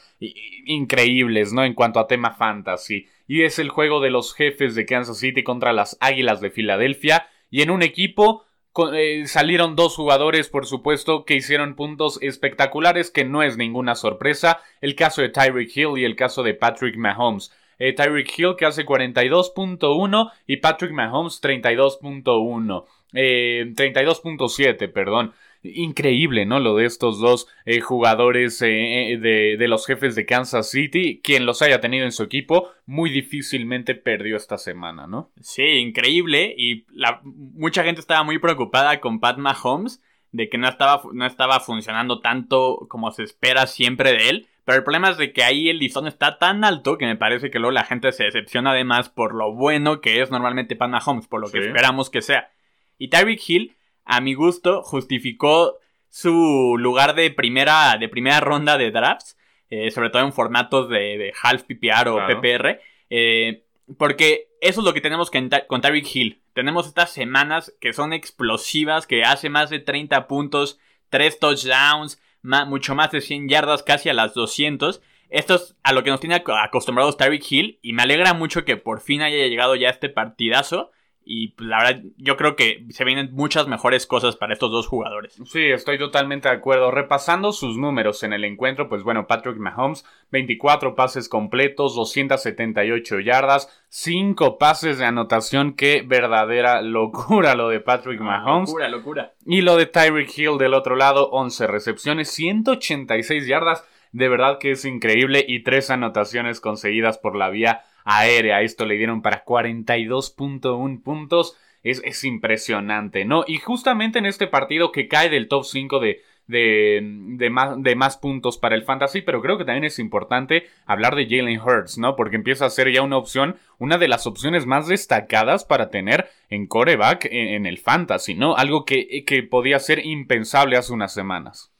increíbles, 0.65 1.53
¿no? 1.53 1.63
En 1.63 1.73
cuanto 1.73 1.99
a 1.99 2.07
tema 2.07 2.31
fantasy. 2.31 3.07
Y 3.25 3.43
es 3.43 3.59
el 3.59 3.69
juego 3.69 4.01
de 4.01 4.09
los 4.09 4.33
jefes 4.33 4.75
de 4.75 4.85
Kansas 4.85 5.17
City 5.17 5.43
contra 5.43 5.71
las 5.71 5.97
Águilas 6.01 6.41
de 6.41 6.49
Filadelfia. 6.49 7.27
Y 7.49 7.61
en 7.61 7.71
un 7.71 7.83
equipo 7.83 8.46
eh, 8.93 9.27
salieron 9.27 9.75
dos 9.75 9.95
jugadores, 9.95 10.49
por 10.49 10.65
supuesto, 10.65 11.25
que 11.25 11.35
hicieron 11.35 11.75
puntos 11.75 12.19
espectaculares, 12.21 13.11
que 13.11 13.25
no 13.25 13.43
es 13.43 13.57
ninguna 13.57 13.95
sorpresa. 13.95 14.61
El 14.81 14.95
caso 14.95 15.21
de 15.21 15.29
Tyreek 15.29 15.75
Hill 15.75 15.97
y 15.97 16.05
el 16.05 16.15
caso 16.15 16.43
de 16.43 16.53
Patrick 16.53 16.95
Mahomes. 16.97 17.51
Eh, 17.79 17.93
Tyreek 17.93 18.37
Hill 18.37 18.55
que 18.57 18.65
hace 18.65 18.85
42.1 18.85 20.31
y 20.47 20.57
Patrick 20.57 20.91
Mahomes 20.91 21.41
32.1. 21.41 22.85
Eh, 23.13 23.73
32.7, 23.75 24.91
perdón 24.91 25.33
increíble, 25.73 26.45
¿no? 26.45 26.59
Lo 26.59 26.75
de 26.75 26.85
estos 26.85 27.19
dos 27.19 27.47
eh, 27.65 27.81
jugadores 27.81 28.61
eh, 28.61 29.13
eh, 29.13 29.17
de, 29.17 29.67
los 29.67 29.85
jefes 29.85 30.15
de 30.15 30.25
Kansas 30.25 30.69
City, 30.69 31.21
quien 31.23 31.45
los 31.45 31.61
haya 31.61 31.81
tenido 31.81 32.05
en 32.05 32.11
su 32.11 32.23
equipo, 32.23 32.69
muy 32.85 33.09
difícilmente 33.09 33.95
perdió 33.95 34.37
esta 34.37 34.57
semana, 34.57 35.07
¿no? 35.07 35.31
Sí, 35.41 35.63
increíble. 35.63 36.53
Y 36.57 36.85
la, 36.91 37.21
mucha 37.23 37.83
gente 37.83 38.01
estaba 38.01 38.23
muy 38.23 38.39
preocupada 38.39 38.99
con 38.99 39.19
Pat 39.19 39.37
Mahomes 39.37 40.01
de 40.31 40.49
que 40.49 40.57
no 40.57 40.67
estaba, 40.67 41.01
no 41.13 41.25
estaba 41.25 41.59
funcionando 41.59 42.19
tanto 42.19 42.85
como 42.89 43.11
se 43.11 43.23
espera 43.23 43.67
siempre 43.67 44.11
de 44.11 44.29
él. 44.29 44.47
Pero 44.65 44.79
el 44.79 44.83
problema 44.83 45.09
es 45.09 45.17
de 45.17 45.31
que 45.31 45.43
ahí 45.43 45.69
el 45.69 45.79
listón 45.79 46.07
está 46.07 46.37
tan 46.39 46.65
alto 46.65 46.97
que 46.97 47.05
me 47.05 47.15
parece 47.15 47.49
que 47.49 47.57
luego 47.57 47.71
la 47.71 47.85
gente 47.85 48.11
se 48.11 48.25
decepciona 48.25 48.71
además 48.71 49.07
por 49.07 49.33
lo 49.33 49.53
bueno 49.53 50.01
que 50.01 50.21
es 50.21 50.29
normalmente 50.29 50.75
Pat 50.75 50.89
Mahomes, 50.89 51.27
por 51.27 51.39
lo 51.39 51.49
que 51.49 51.59
esperamos 51.59 52.09
que 52.09 52.21
sea. 52.21 52.51
Y 52.97 53.09
Tyreek 53.09 53.39
Hill, 53.47 53.76
a 54.07 54.21
mi 54.21 54.33
gusto, 54.33 54.81
justificó 54.81 55.77
su 56.09 56.75
lugar 56.79 57.13
de 57.13 57.29
primera, 57.29 57.97
de 57.99 58.09
primera 58.09 58.39
ronda 58.39 58.77
de 58.77 58.91
drafts, 58.91 59.37
eh, 59.69 59.91
sobre 59.91 60.09
todo 60.09 60.23
en 60.23 60.33
formatos 60.33 60.89
de, 60.89 61.33
half 61.43 61.63
PPR 61.63 62.07
o 62.09 62.25
PPR, 62.25 62.79
eh, 63.09 63.65
porque 63.97 64.47
eso 64.61 64.81
es 64.81 64.85
lo 64.85 64.93
que 64.93 65.01
tenemos 65.01 65.29
con 65.29 65.81
Tyreek 65.81 66.15
Hill. 66.15 66.41
Tenemos 66.53 66.87
estas 66.87 67.11
semanas 67.11 67.73
que 67.79 67.93
son 67.93 68.13
explosivas, 68.13 69.05
que 69.05 69.23
hace 69.23 69.49
más 69.49 69.69
de 69.69 69.79
30 69.79 70.27
puntos, 70.27 70.79
3 71.09 71.39
touchdowns, 71.39 72.21
mucho 72.41 72.95
más 72.95 73.11
de 73.11 73.21
100 73.21 73.49
yardas, 73.49 73.83
casi 73.83 74.09
a 74.09 74.13
las 74.13 74.33
200. 74.33 75.01
Esto 75.29 75.55
es 75.55 75.75
a 75.83 75.91
lo 75.91 76.03
que 76.03 76.09
nos 76.09 76.21
tiene 76.21 76.35
acostumbrados 76.35 77.17
Tyreek 77.17 77.51
Hill 77.51 77.79
y 77.81 77.93
me 77.93 78.03
alegra 78.03 78.33
mucho 78.33 78.63
que 78.63 78.77
por 78.77 79.01
fin 79.01 79.21
haya 79.21 79.47
llegado 79.47 79.75
ya 79.75 79.89
este 79.89 80.09
partidazo 80.09 80.91
y 81.29 81.49
pues, 81.49 81.67
la 81.67 81.79
verdad, 81.79 82.03
yo 82.17 82.37
creo 82.37 82.55
que 82.55 82.85
se 82.89 83.03
vienen 83.03 83.29
muchas 83.33 83.67
mejores 83.67 84.07
cosas 84.07 84.37
para 84.37 84.53
estos 84.53 84.71
dos 84.71 84.87
jugadores. 84.87 85.37
Sí, 85.45 85.65
estoy 85.65 85.99
totalmente 85.99 86.47
de 86.47 86.55
acuerdo. 86.55 86.89
Repasando 86.89 87.51
sus 87.51 87.77
números 87.77 88.23
en 88.23 88.31
el 88.31 88.45
encuentro, 88.45 88.87
pues 88.87 89.03
bueno, 89.03 89.27
Patrick 89.27 89.57
Mahomes, 89.57 90.05
24 90.31 90.95
pases 90.95 91.27
completos, 91.27 91.95
278 91.95 93.19
yardas, 93.19 93.83
5 93.89 94.57
pases 94.57 94.99
de 94.99 95.05
anotación. 95.05 95.73
Qué 95.73 96.01
verdadera 96.05 96.81
locura 96.81 97.55
lo 97.55 97.69
de 97.69 97.81
Patrick 97.81 98.21
ah, 98.21 98.23
Mahomes. 98.23 98.69
Locura, 98.69 98.89
locura. 98.89 99.33
Y 99.45 99.61
lo 99.61 99.75
de 99.75 99.85
Tyreek 99.85 100.37
Hill 100.37 100.57
del 100.57 100.73
otro 100.73 100.95
lado, 100.95 101.29
11 101.31 101.67
recepciones, 101.67 102.31
186 102.31 103.45
yardas. 103.47 103.83
De 104.13 104.29
verdad 104.29 104.57
que 104.59 104.71
es 104.71 104.85
increíble 104.85 105.43
y 105.45 105.63
3 105.63 105.89
anotaciones 105.91 106.61
conseguidas 106.61 107.17
por 107.17 107.35
la 107.35 107.49
vía 107.49 107.81
aérea. 108.07 108.61
Esto 108.61 108.85
le 108.85 108.95
dieron 108.95 109.21
para 109.21 109.45
42.1 109.45 111.03
puntos. 111.03 111.57
Es, 111.83 112.01
es, 112.03 112.23
impresionante, 112.23 113.23
¿no? 113.23 113.43
Y 113.47 113.57
justamente 113.59 114.19
en 114.19 114.25
este 114.25 114.47
partido 114.47 114.91
que 114.91 115.07
cae 115.07 115.29
del 115.29 115.47
top 115.47 115.63
5 115.63 115.99
de, 115.99 116.21
de, 116.47 117.49
más, 117.49 117.81
de, 117.81 117.95
más, 117.95 118.17
puntos 118.17 118.57
para 118.57 118.75
el 118.75 118.83
fantasy, 118.83 119.21
pero 119.21 119.41
creo 119.41 119.57
que 119.57 119.63
también 119.63 119.85
es 119.85 119.99
importante 119.99 120.67
hablar 120.85 121.15
de 121.15 121.27
Jalen 121.29 121.61
Hurts, 121.61 121.97
¿no? 121.97 122.15
Porque 122.15 122.35
empieza 122.35 122.65
a 122.65 122.71
ser 122.71 122.91
ya 122.91 123.03
una 123.03 123.17
opción, 123.17 123.57
una 123.77 123.97
de 123.97 124.07
las 124.07 124.27
opciones 124.27 124.65
más 124.65 124.87
destacadas 124.87 125.63
para 125.63 125.89
tener 125.89 126.27
en 126.49 126.67
coreback 126.67 127.27
en, 127.31 127.65
el 127.65 127.77
fantasy, 127.77 128.33
¿no? 128.33 128.55
Algo 128.55 128.83
que, 128.83 129.23
que 129.25 129.43
podía 129.43 129.79
ser 129.79 130.05
impensable 130.05 130.77
hace 130.77 130.91
unas 130.91 131.13
semanas. 131.13 131.71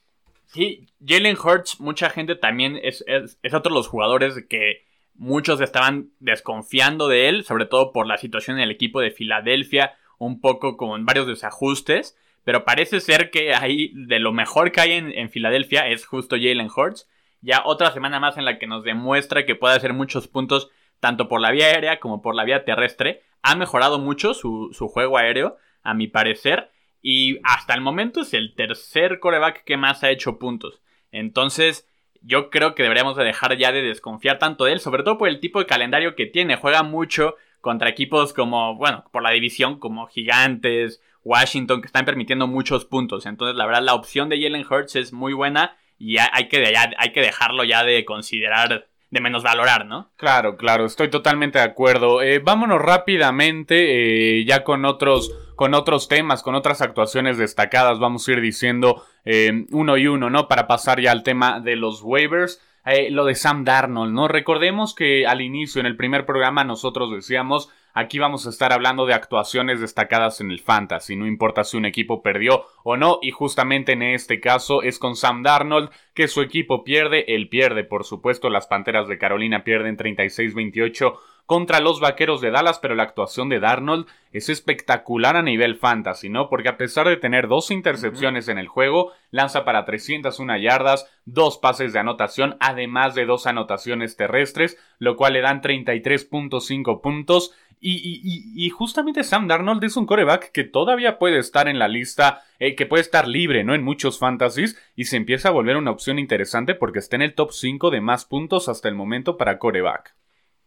Sí, 0.46 0.88
Jalen 1.06 1.38
Hurts, 1.38 1.82
mucha 1.82 2.10
gente 2.10 2.36
también 2.36 2.80
es, 2.82 3.04
es, 3.08 3.40
es 3.42 3.54
otro 3.54 3.74
de 3.74 3.80
los 3.80 3.88
jugadores 3.88 4.46
que 4.48 4.87
Muchos 5.18 5.62
estaban 5.62 6.12
desconfiando 6.20 7.08
de 7.08 7.28
él, 7.28 7.44
sobre 7.44 7.66
todo 7.66 7.92
por 7.92 8.08
la 8.08 8.18
situación 8.18 8.58
en 8.58 8.64
el 8.64 8.72
equipo 8.72 9.02
de 9.02 9.12
Filadelfia, 9.12 9.96
un 10.18 10.42
poco 10.42 10.78
con 10.78 11.06
varios 11.06 11.28
desajustes, 11.28 12.18
pero 12.44 12.64
parece 12.64 13.02
ser 13.02 13.30
que 13.30 13.54
ahí 13.54 13.92
de 13.94 14.20
lo 14.20 14.32
mejor 14.32 14.72
que 14.72 14.82
hay 14.82 14.92
en, 14.94 15.30
Filadelfia 15.30 15.88
es 15.88 16.06
justo 16.06 16.36
Jalen 16.36 16.70
Hurts. 16.74 17.10
Ya 17.42 17.62
otra 17.66 17.92
semana 17.92 18.20
más 18.20 18.38
en 18.38 18.46
la 18.46 18.58
que 18.58 18.68
nos 18.68 18.84
demuestra 18.84 19.46
que 19.46 19.56
puede 19.56 19.76
hacer 19.76 19.94
muchos 19.94 20.28
puntos 20.28 20.70
tanto 21.00 21.28
por 21.28 21.42
la 21.42 21.52
vía 21.52 21.66
aérea 21.66 22.00
como 22.00 22.22
por 22.22 22.36
la 22.36 22.46
vía 22.46 22.64
terrestre. 22.64 23.24
Ha 23.42 23.56
mejorado 23.56 24.00
mucho 24.00 24.34
su, 24.34 24.70
su 24.72 24.88
juego 24.88 25.18
aéreo, 25.18 25.58
a 25.84 25.94
mi 25.94 26.08
parecer, 26.08 26.72
y 27.02 27.40
hasta 27.44 27.74
el 27.74 27.82
momento 27.82 28.22
es 28.22 28.34
el 28.34 28.56
tercer 28.56 29.20
coreback 29.20 29.64
que 29.64 29.78
más 29.78 30.04
ha 30.04 30.10
hecho 30.10 30.40
puntos. 30.40 30.82
Entonces, 31.12 31.88
yo 32.28 32.50
creo 32.50 32.76
que 32.76 32.84
deberíamos 32.84 33.16
de 33.16 33.24
dejar 33.24 33.58
ya 33.58 33.72
de 33.72 33.82
desconfiar 33.82 34.38
tanto 34.38 34.66
de 34.66 34.74
él, 34.74 34.80
sobre 34.82 35.04
todo 35.04 35.18
por 35.18 35.30
el 35.30 35.40
tipo 35.40 35.60
de 35.60 35.66
calendario 35.66 36.16
que 36.16 36.26
tiene. 36.26 36.58
Juega 36.58 36.84
mucho 36.84 37.36
contra 37.62 37.90
equipos 37.90 38.34
como, 38.34 38.76
bueno, 38.76 39.06
por 39.12 39.24
la 39.24 39.32
división, 39.32 39.80
como 39.80 40.08
Gigantes, 40.08 41.02
Washington, 41.24 41.82
que 41.82 41.88
están 41.88 42.04
permitiendo 42.04 42.46
muchos 42.46 42.84
puntos. 42.84 43.26
Entonces, 43.26 43.56
la 43.56 43.66
verdad, 43.66 43.82
la 43.82 43.94
opción 43.94 44.28
de 44.28 44.42
Jalen 44.42 44.66
Hurts 44.70 44.98
es 44.98 45.14
muy 45.14 45.32
buena 45.32 45.78
y 45.98 46.18
hay 46.18 46.50
que, 46.50 46.76
hay 46.76 47.12
que 47.14 47.22
dejarlo 47.22 47.64
ya 47.64 47.86
de 47.86 48.04
considerar 48.04 48.88
de 49.10 49.22
menos 49.22 49.44
valorar, 49.44 49.86
¿no? 49.86 50.12
Claro, 50.18 50.58
claro, 50.58 50.86
estoy 50.86 51.10
totalmente 51.10 51.60
de 51.60 51.66
acuerdo. 51.66 52.22
Eh, 52.22 52.40
vámonos 52.40 52.82
rápidamente, 52.82 54.40
eh, 54.40 54.46
ya 54.46 54.64
con 54.64 54.86
otros, 54.86 55.32
con 55.56 55.74
otros 55.74 56.08
temas, 56.08 56.44
con 56.44 56.56
otras 56.56 56.82
actuaciones 56.82 57.38
destacadas, 57.38 58.00
vamos 58.00 58.28
a 58.28 58.32
ir 58.34 58.42
diciendo 58.42 59.04
eh, 59.24 59.66
uno 59.72 59.98
y 59.98 60.08
uno, 60.08 60.30
¿no? 60.30 60.48
Para 60.48 60.68
pasar 60.68 61.00
ya 61.00 61.12
al 61.12 61.24
tema 61.24 61.60
de 61.60 61.76
los 61.76 62.02
waivers. 62.04 62.62
lo 63.10 63.26
de 63.26 63.36
Sam 63.36 63.66
Darnold, 63.66 64.14
¿no? 64.14 64.28
Recordemos 64.28 64.96
que 64.96 65.28
al 65.28 65.42
inicio, 65.42 65.82
en 65.82 65.88
el 65.88 65.98
primer 65.98 66.26
programa, 66.26 66.64
nosotros 66.64 67.12
decíamos 67.12 67.70
Aquí 68.00 68.20
vamos 68.20 68.46
a 68.46 68.52
estar 68.52 68.74
hablando 68.74 69.08
de 69.08 69.16
actuaciones 69.16 69.82
destacadas 69.82 70.40
en 70.40 70.52
el 70.52 70.60
fantasy, 70.60 71.16
no 71.16 71.26
importa 71.26 71.64
si 71.64 71.78
un 71.78 71.86
equipo 71.86 72.22
perdió 72.22 72.68
o 72.84 72.96
no, 72.96 73.18
y 73.24 73.32
justamente 73.32 73.94
en 73.94 74.04
este 74.04 74.40
caso 74.40 74.84
es 74.84 75.00
con 75.00 75.16
Sam 75.16 75.42
Darnold 75.42 75.90
que 76.14 76.28
su 76.28 76.44
equipo 76.44 76.84
pierde, 76.84 77.34
él 77.34 77.50
pierde, 77.50 77.84
por 77.84 78.04
supuesto, 78.04 78.52
las 78.52 78.68
Panteras 78.68 79.08
de 79.08 79.18
Carolina 79.18 79.64
pierden 79.64 79.98
36-28 79.98 81.18
contra 81.48 81.80
los 81.80 82.02
Vaqueros 82.02 82.42
de 82.42 82.52
Dallas, 82.52 82.78
pero 82.78 82.94
la 82.94 83.04
actuación 83.04 83.48
de 83.50 83.62
Darnold 83.62 84.06
es 84.32 84.50
espectacular 84.50 85.38
a 85.38 85.42
nivel 85.42 85.78
fantasy, 85.78 86.28
¿no? 86.30 86.50
Porque 86.50 86.68
a 86.68 86.78
pesar 86.78 87.08
de 87.08 87.16
tener 87.16 87.48
dos 87.48 87.72
intercepciones 87.72 88.50
en 88.50 88.58
el 88.58 88.68
juego, 88.68 89.14
lanza 89.32 89.64
para 89.64 89.86
301 89.86 90.58
yardas, 90.58 91.10
dos 91.26 91.58
pases 91.58 91.94
de 91.94 92.00
anotación, 92.00 92.58
además 92.60 93.16
de 93.16 93.26
dos 93.26 93.48
anotaciones 93.48 94.18
terrestres, 94.18 94.78
lo 95.00 95.16
cual 95.16 95.34
le 95.34 95.42
dan 95.42 95.62
33.5 95.62 97.02
puntos 97.02 97.56
y, 97.80 98.70
justamente 98.70 99.24
Sam 99.24 99.48
Darnold 99.48 99.84
es 99.84 99.98
un 99.98 100.06
coreback 100.06 100.52
que 100.52 100.64
todavía 100.64 101.20
puede 101.20 101.38
estar 101.38 101.68
en 101.68 101.80
la 101.80 101.88
lista, 101.88 102.42
eh, 102.60 102.76
que 102.76 102.86
puede 102.86 103.02
estar 103.02 103.28
libre, 103.28 103.64
¿no? 103.64 103.76
En 103.76 103.84
muchos 103.84 104.20
fantasies 104.20 104.78
y 104.96 105.06
se 105.06 105.18
empieza 105.18 105.50
a 105.50 105.52
volver 105.52 105.78
una 105.78 105.92
opción 105.92 106.18
interesante 106.18 106.76
porque 106.76 107.00
está 107.00 107.16
en 107.16 107.22
el 107.22 107.36
top 107.36 107.52
5 107.52 107.92
de 107.92 108.02
más 108.02 108.26
puntos 108.26 108.68
hasta 108.68 108.90
el 108.90 108.96
momento 108.96 109.38
para 109.38 109.60
coreback. 109.60 110.16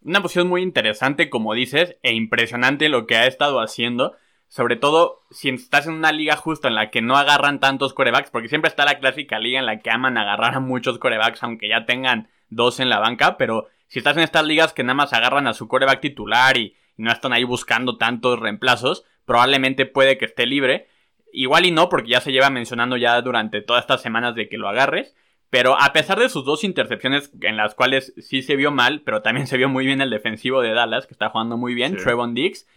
Una 0.03 0.21
posición 0.21 0.47
muy 0.47 0.61
interesante, 0.61 1.29
como 1.29 1.53
dices, 1.53 1.97
e 2.01 2.13
impresionante 2.13 2.89
lo 2.89 3.05
que 3.05 3.17
ha 3.17 3.27
estado 3.27 3.59
haciendo. 3.59 4.15
Sobre 4.47 4.75
todo 4.75 5.21
si 5.29 5.49
estás 5.49 5.87
en 5.87 5.93
una 5.93 6.11
liga 6.11 6.35
justo 6.35 6.67
en 6.67 6.75
la 6.75 6.89
que 6.89 7.01
no 7.01 7.17
agarran 7.17 7.59
tantos 7.59 7.93
corebacks, 7.93 8.31
porque 8.31 8.49
siempre 8.49 8.69
está 8.69 8.83
la 8.83 8.99
clásica 8.99 9.39
liga 9.39 9.59
en 9.59 9.65
la 9.65 9.79
que 9.79 9.91
aman 9.91 10.17
agarrar 10.17 10.55
a 10.55 10.59
muchos 10.59 10.97
corebacks, 10.97 11.43
aunque 11.43 11.69
ya 11.69 11.85
tengan 11.85 12.29
dos 12.49 12.79
en 12.79 12.89
la 12.89 12.99
banca, 12.99 13.37
pero 13.37 13.67
si 13.87 13.99
estás 13.99 14.17
en 14.17 14.23
estas 14.23 14.45
ligas 14.45 14.73
que 14.73 14.83
nada 14.83 14.93
más 14.93 15.13
agarran 15.13 15.47
a 15.47 15.53
su 15.53 15.67
coreback 15.67 16.01
titular 16.01 16.57
y 16.97 17.03
no 17.03 17.11
están 17.11 17.33
ahí 17.33 17.43
buscando 17.43 17.97
tantos 17.97 18.39
reemplazos, 18.39 19.03
probablemente 19.25 19.85
puede 19.85 20.17
que 20.17 20.25
esté 20.25 20.45
libre. 20.45 20.87
Igual 21.33 21.65
y 21.65 21.71
no, 21.71 21.89
porque 21.89 22.11
ya 22.11 22.21
se 22.21 22.31
lleva 22.31 22.49
mencionando 22.49 22.97
ya 22.97 23.21
durante 23.21 23.61
todas 23.61 23.83
estas 23.83 24.01
semanas 24.01 24.35
de 24.35 24.49
que 24.49 24.57
lo 24.57 24.67
agarres. 24.67 25.15
Pero 25.49 25.77
a 25.79 25.91
pesar 25.91 26.17
de 26.17 26.29
sus 26.29 26.45
dos 26.45 26.63
intercepciones 26.63 27.29
en 27.41 27.57
las 27.57 27.75
cuales 27.75 28.13
sí 28.17 28.41
se 28.41 28.55
vio 28.55 28.71
mal, 28.71 29.01
pero 29.01 29.21
también 29.21 29.47
se 29.47 29.57
vio 29.57 29.67
muy 29.67 29.85
bien 29.85 29.99
el 29.99 30.09
defensivo 30.09 30.61
de 30.61 30.73
Dallas, 30.73 31.07
que 31.07 31.13
está 31.13 31.29
jugando 31.29 31.57
muy 31.57 31.73
bien, 31.73 31.97
Trevon 31.97 32.33
Diggs. 32.33 32.67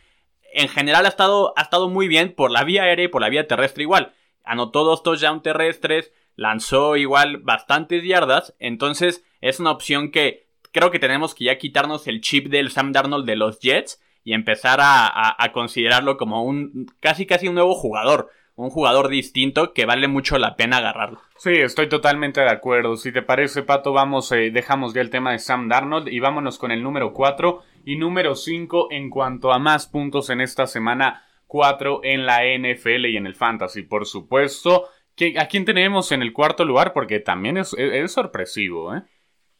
En 0.52 0.68
general 0.68 1.06
ha 1.06 1.08
estado, 1.08 1.52
ha 1.56 1.62
estado 1.62 1.88
muy 1.88 2.08
bien 2.08 2.32
por 2.32 2.50
la 2.50 2.64
vía 2.64 2.82
aérea 2.82 3.04
y 3.04 3.08
por 3.08 3.20
la 3.20 3.28
vía 3.28 3.46
terrestre 3.46 3.84
igual. 3.84 4.12
Anotó 4.42 4.82
dos 4.82 5.04
touchdowns 5.04 5.42
terrestres, 5.42 6.12
lanzó 6.34 6.96
igual 6.96 7.38
bastantes 7.38 8.02
yardas. 8.02 8.54
Entonces 8.58 9.24
es 9.40 9.60
una 9.60 9.70
opción 9.70 10.10
que 10.10 10.48
creo 10.72 10.90
que 10.90 10.98
tenemos 10.98 11.34
que 11.36 11.44
ya 11.44 11.58
quitarnos 11.58 12.08
el 12.08 12.20
chip 12.20 12.48
del 12.48 12.72
Sam 12.72 12.90
Darnold 12.90 13.24
de 13.24 13.36
los 13.36 13.60
Jets 13.60 14.02
y 14.24 14.32
empezar 14.32 14.80
a, 14.82 15.36
considerarlo 15.52 16.16
como 16.16 16.42
un 16.42 16.86
casi 17.00 17.26
casi 17.26 17.46
un 17.46 17.54
nuevo 17.54 17.74
jugador, 17.74 18.30
un 18.56 18.70
jugador 18.70 19.08
distinto 19.08 19.74
que 19.74 19.84
vale 19.84 20.08
mucho 20.08 20.38
la 20.38 20.56
pena 20.56 20.78
agarrarlo. 20.78 21.20
Sí, 21.36 21.52
estoy 21.52 21.88
totalmente 21.88 22.40
de 22.40 22.50
acuerdo. 22.50 22.96
Si 22.96 23.12
te 23.12 23.22
parece, 23.22 23.62
Pato, 23.62 23.92
vamos, 23.92 24.32
eh, 24.32 24.50
dejamos 24.50 24.94
ya 24.94 25.02
el 25.02 25.10
tema 25.10 25.32
de 25.32 25.38
Sam 25.38 25.68
Darnold 25.68 26.08
y 26.08 26.20
vámonos 26.20 26.58
con 26.58 26.72
el 26.72 26.82
número 26.82 27.12
4 27.12 27.62
y 27.84 27.96
número 27.96 28.34
5 28.34 28.88
en 28.90 29.10
cuanto 29.10 29.52
a 29.52 29.58
más 29.58 29.86
puntos 29.86 30.30
en 30.30 30.40
esta 30.40 30.66
semana 30.66 31.22
4 31.46 32.00
en 32.02 32.24
la 32.24 32.40
NFL 32.44 33.06
y 33.06 33.16
en 33.16 33.26
el 33.26 33.34
Fantasy, 33.34 33.82
por 33.82 34.06
supuesto. 34.06 34.88
¿A 35.38 35.46
quién 35.46 35.64
tenemos 35.64 36.10
en 36.12 36.22
el 36.22 36.32
cuarto 36.32 36.64
lugar? 36.64 36.92
Porque 36.92 37.20
también 37.20 37.58
es, 37.58 37.74
es 37.78 38.10
sorpresivo, 38.10 38.96
¿eh? 38.96 39.02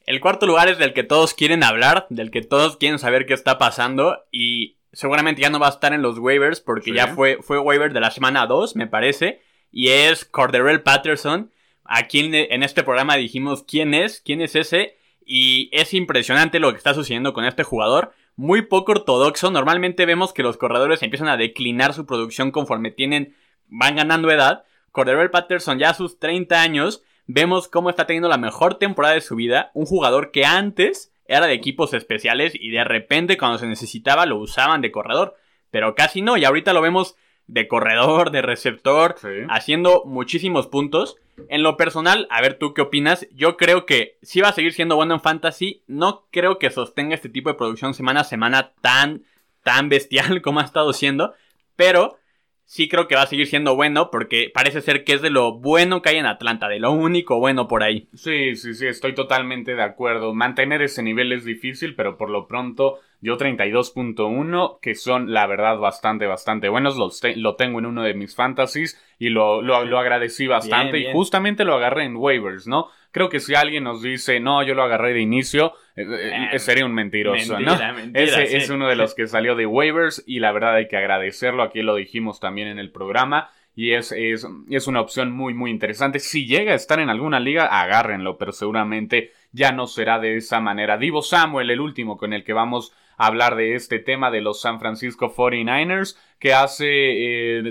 El 0.06 0.20
cuarto 0.20 0.46
lugar 0.46 0.68
es 0.68 0.78
del 0.78 0.92
que 0.92 1.02
todos 1.02 1.34
quieren 1.34 1.64
hablar, 1.64 2.06
del 2.10 2.30
que 2.30 2.42
todos 2.42 2.76
quieren 2.76 2.98
saber 2.98 3.24
qué 3.26 3.34
está 3.34 3.58
pasando 3.58 4.24
y 4.30 4.76
seguramente 4.92 5.40
ya 5.40 5.50
no 5.50 5.58
va 5.58 5.66
a 5.66 5.70
estar 5.70 5.92
en 5.92 6.02
los 6.02 6.18
waivers 6.18 6.60
porque 6.60 6.92
ya 6.92 7.08
fue, 7.08 7.38
fue 7.40 7.58
waiver 7.58 7.92
de 7.92 8.00
la 8.00 8.10
semana 8.10 8.46
2, 8.46 8.76
me 8.76 8.86
parece, 8.86 9.40
y 9.72 9.88
es 9.88 10.24
Corderell 10.24 10.82
Patterson. 10.82 11.50
Aquí 11.84 12.20
en, 12.20 12.34
en 12.34 12.62
este 12.62 12.82
programa 12.82 13.16
dijimos 13.16 13.64
quién 13.66 13.94
es, 13.94 14.20
quién 14.20 14.40
es 14.42 14.54
ese, 14.54 14.96
y 15.24 15.70
es 15.72 15.94
impresionante 15.94 16.60
lo 16.60 16.70
que 16.70 16.78
está 16.78 16.92
sucediendo 16.92 17.32
con 17.32 17.44
este 17.44 17.62
jugador. 17.62 18.12
Muy 18.36 18.62
poco 18.62 18.92
ortodoxo, 18.92 19.50
normalmente 19.50 20.06
vemos 20.06 20.32
que 20.32 20.42
los 20.42 20.58
corredores 20.58 21.02
empiezan 21.02 21.28
a 21.28 21.36
declinar 21.36 21.94
su 21.94 22.04
producción 22.04 22.50
conforme 22.50 22.90
tienen, 22.90 23.34
van 23.68 23.96
ganando 23.96 24.30
edad. 24.30 24.64
Corderell 24.92 25.30
Patterson 25.30 25.78
ya 25.78 25.90
a 25.90 25.94
sus 25.94 26.18
30 26.18 26.60
años 26.60 27.02
vemos 27.26 27.68
cómo 27.68 27.90
está 27.90 28.06
teniendo 28.06 28.28
la 28.28 28.38
mejor 28.38 28.74
temporada 28.78 29.14
de 29.14 29.20
su 29.20 29.36
vida, 29.36 29.70
un 29.74 29.86
jugador 29.86 30.30
que 30.30 30.44
antes 30.44 31.12
era 31.26 31.46
de 31.46 31.54
equipos 31.54 31.94
especiales 31.94 32.52
y 32.54 32.70
de 32.70 32.84
repente 32.84 33.38
cuando 33.38 33.58
se 33.58 33.66
necesitaba 33.66 34.26
lo 34.26 34.38
usaban 34.38 34.80
de 34.80 34.92
corredor, 34.92 35.36
pero 35.70 35.94
casi 35.94 36.22
no, 36.22 36.36
y 36.36 36.44
ahorita 36.44 36.72
lo 36.72 36.82
vemos 36.82 37.16
de 37.46 37.68
corredor, 37.68 38.30
de 38.30 38.42
receptor, 38.42 39.16
haciendo 39.48 40.02
muchísimos 40.06 40.66
puntos. 40.66 41.16
En 41.48 41.62
lo 41.62 41.76
personal, 41.76 42.26
a 42.30 42.40
ver 42.40 42.58
tú 42.58 42.74
qué 42.74 42.82
opinas, 42.82 43.26
yo 43.32 43.56
creo 43.56 43.86
que 43.86 44.18
sí 44.22 44.40
va 44.40 44.48
a 44.48 44.52
seguir 44.52 44.72
siendo 44.72 44.96
bueno 44.96 45.14
en 45.14 45.20
fantasy, 45.20 45.82
no 45.86 46.26
creo 46.30 46.58
que 46.58 46.70
sostenga 46.70 47.14
este 47.14 47.28
tipo 47.28 47.48
de 47.50 47.56
producción 47.56 47.92
semana 47.92 48.20
a 48.20 48.24
semana 48.24 48.72
tan, 48.80 49.24
tan 49.62 49.88
bestial 49.88 50.42
como 50.42 50.60
ha 50.60 50.64
estado 50.64 50.92
siendo, 50.92 51.34
pero 51.76 52.18
sí 52.64 52.88
creo 52.88 53.08
que 53.08 53.14
va 53.14 53.22
a 53.22 53.26
seguir 53.26 53.46
siendo 53.46 53.76
bueno 53.76 54.10
porque 54.10 54.50
parece 54.52 54.80
ser 54.80 55.04
que 55.04 55.14
es 55.14 55.22
de 55.22 55.30
lo 55.30 55.58
bueno 55.58 56.02
que 56.02 56.10
hay 56.10 56.16
en 56.16 56.26
Atlanta, 56.26 56.68
de 56.68 56.80
lo 56.80 56.92
único 56.92 57.38
bueno 57.38 57.68
por 57.68 57.82
ahí. 57.82 58.08
Sí, 58.14 58.56
sí, 58.56 58.74
sí, 58.74 58.86
estoy 58.86 59.14
totalmente 59.14 59.74
de 59.74 59.82
acuerdo. 59.82 60.34
Mantener 60.34 60.82
ese 60.82 61.02
nivel 61.02 61.32
es 61.32 61.44
difícil, 61.44 61.94
pero 61.94 62.16
por 62.16 62.30
lo 62.30 62.46
pronto 62.46 62.98
yo 63.24 63.38
32.1, 63.38 64.80
que 64.82 64.94
son 64.94 65.32
la 65.32 65.46
verdad 65.46 65.78
bastante, 65.78 66.26
bastante 66.26 66.68
buenos. 66.68 66.98
lo 67.36 67.56
tengo 67.56 67.78
en 67.78 67.86
uno 67.86 68.02
de 68.02 68.12
mis 68.12 68.34
fantasies 68.34 69.02
y 69.18 69.30
lo, 69.30 69.62
lo, 69.62 69.98
agradecí 69.98 70.46
bastante. 70.46 70.98
Y 70.98 71.10
justamente 71.10 71.64
lo 71.64 71.74
agarré 71.74 72.04
en 72.04 72.16
waivers, 72.16 72.66
¿no? 72.66 72.88
Creo 73.12 73.30
que 73.30 73.40
si 73.40 73.54
alguien 73.54 73.84
nos 73.84 74.02
dice, 74.02 74.40
no, 74.40 74.62
yo 74.62 74.74
lo 74.74 74.82
agarré 74.82 75.14
de 75.14 75.22
inicio, 75.22 75.72
eh, 75.96 76.04
eh, 76.06 76.48
eh, 76.52 76.58
sería 76.58 76.84
un 76.84 76.92
mentiroso, 76.92 77.58
¿no? 77.60 77.78
Ese 78.12 78.58
es 78.58 78.68
uno 78.68 78.88
de 78.88 78.96
los 78.96 79.14
que 79.14 79.26
salió 79.26 79.54
de 79.54 79.64
waivers 79.64 80.22
y 80.26 80.40
la 80.40 80.52
verdad 80.52 80.74
hay 80.74 80.88
que 80.88 80.98
agradecerlo. 80.98 81.62
Aquí 81.62 81.80
lo 81.80 81.94
dijimos 81.94 82.40
también 82.40 82.68
en 82.68 82.78
el 82.78 82.90
programa. 82.90 83.48
Y 83.76 83.94
es, 83.94 84.12
es, 84.12 84.46
es, 84.70 84.86
una 84.86 85.00
opción 85.00 85.32
muy, 85.32 85.52
muy 85.52 85.70
interesante. 85.70 86.20
Si 86.20 86.46
llega 86.46 86.72
a 86.72 86.76
estar 86.76 87.00
en 87.00 87.08
alguna 87.08 87.40
liga, 87.40 87.66
agárrenlo, 87.66 88.38
pero 88.38 88.52
seguramente 88.52 89.32
ya 89.50 89.72
no 89.72 89.88
será 89.88 90.20
de 90.20 90.36
esa 90.36 90.60
manera. 90.60 90.96
Divo 90.96 91.22
Samuel, 91.22 91.70
el 91.70 91.80
último 91.80 92.16
con 92.16 92.32
el 92.32 92.44
que 92.44 92.52
vamos 92.52 92.92
hablar 93.16 93.56
de 93.56 93.74
este 93.74 93.98
tema 93.98 94.30
de 94.30 94.40
los 94.40 94.60
San 94.60 94.80
Francisco 94.80 95.34
49ers, 95.34 96.16
que 96.38 96.52
hace 96.54 96.86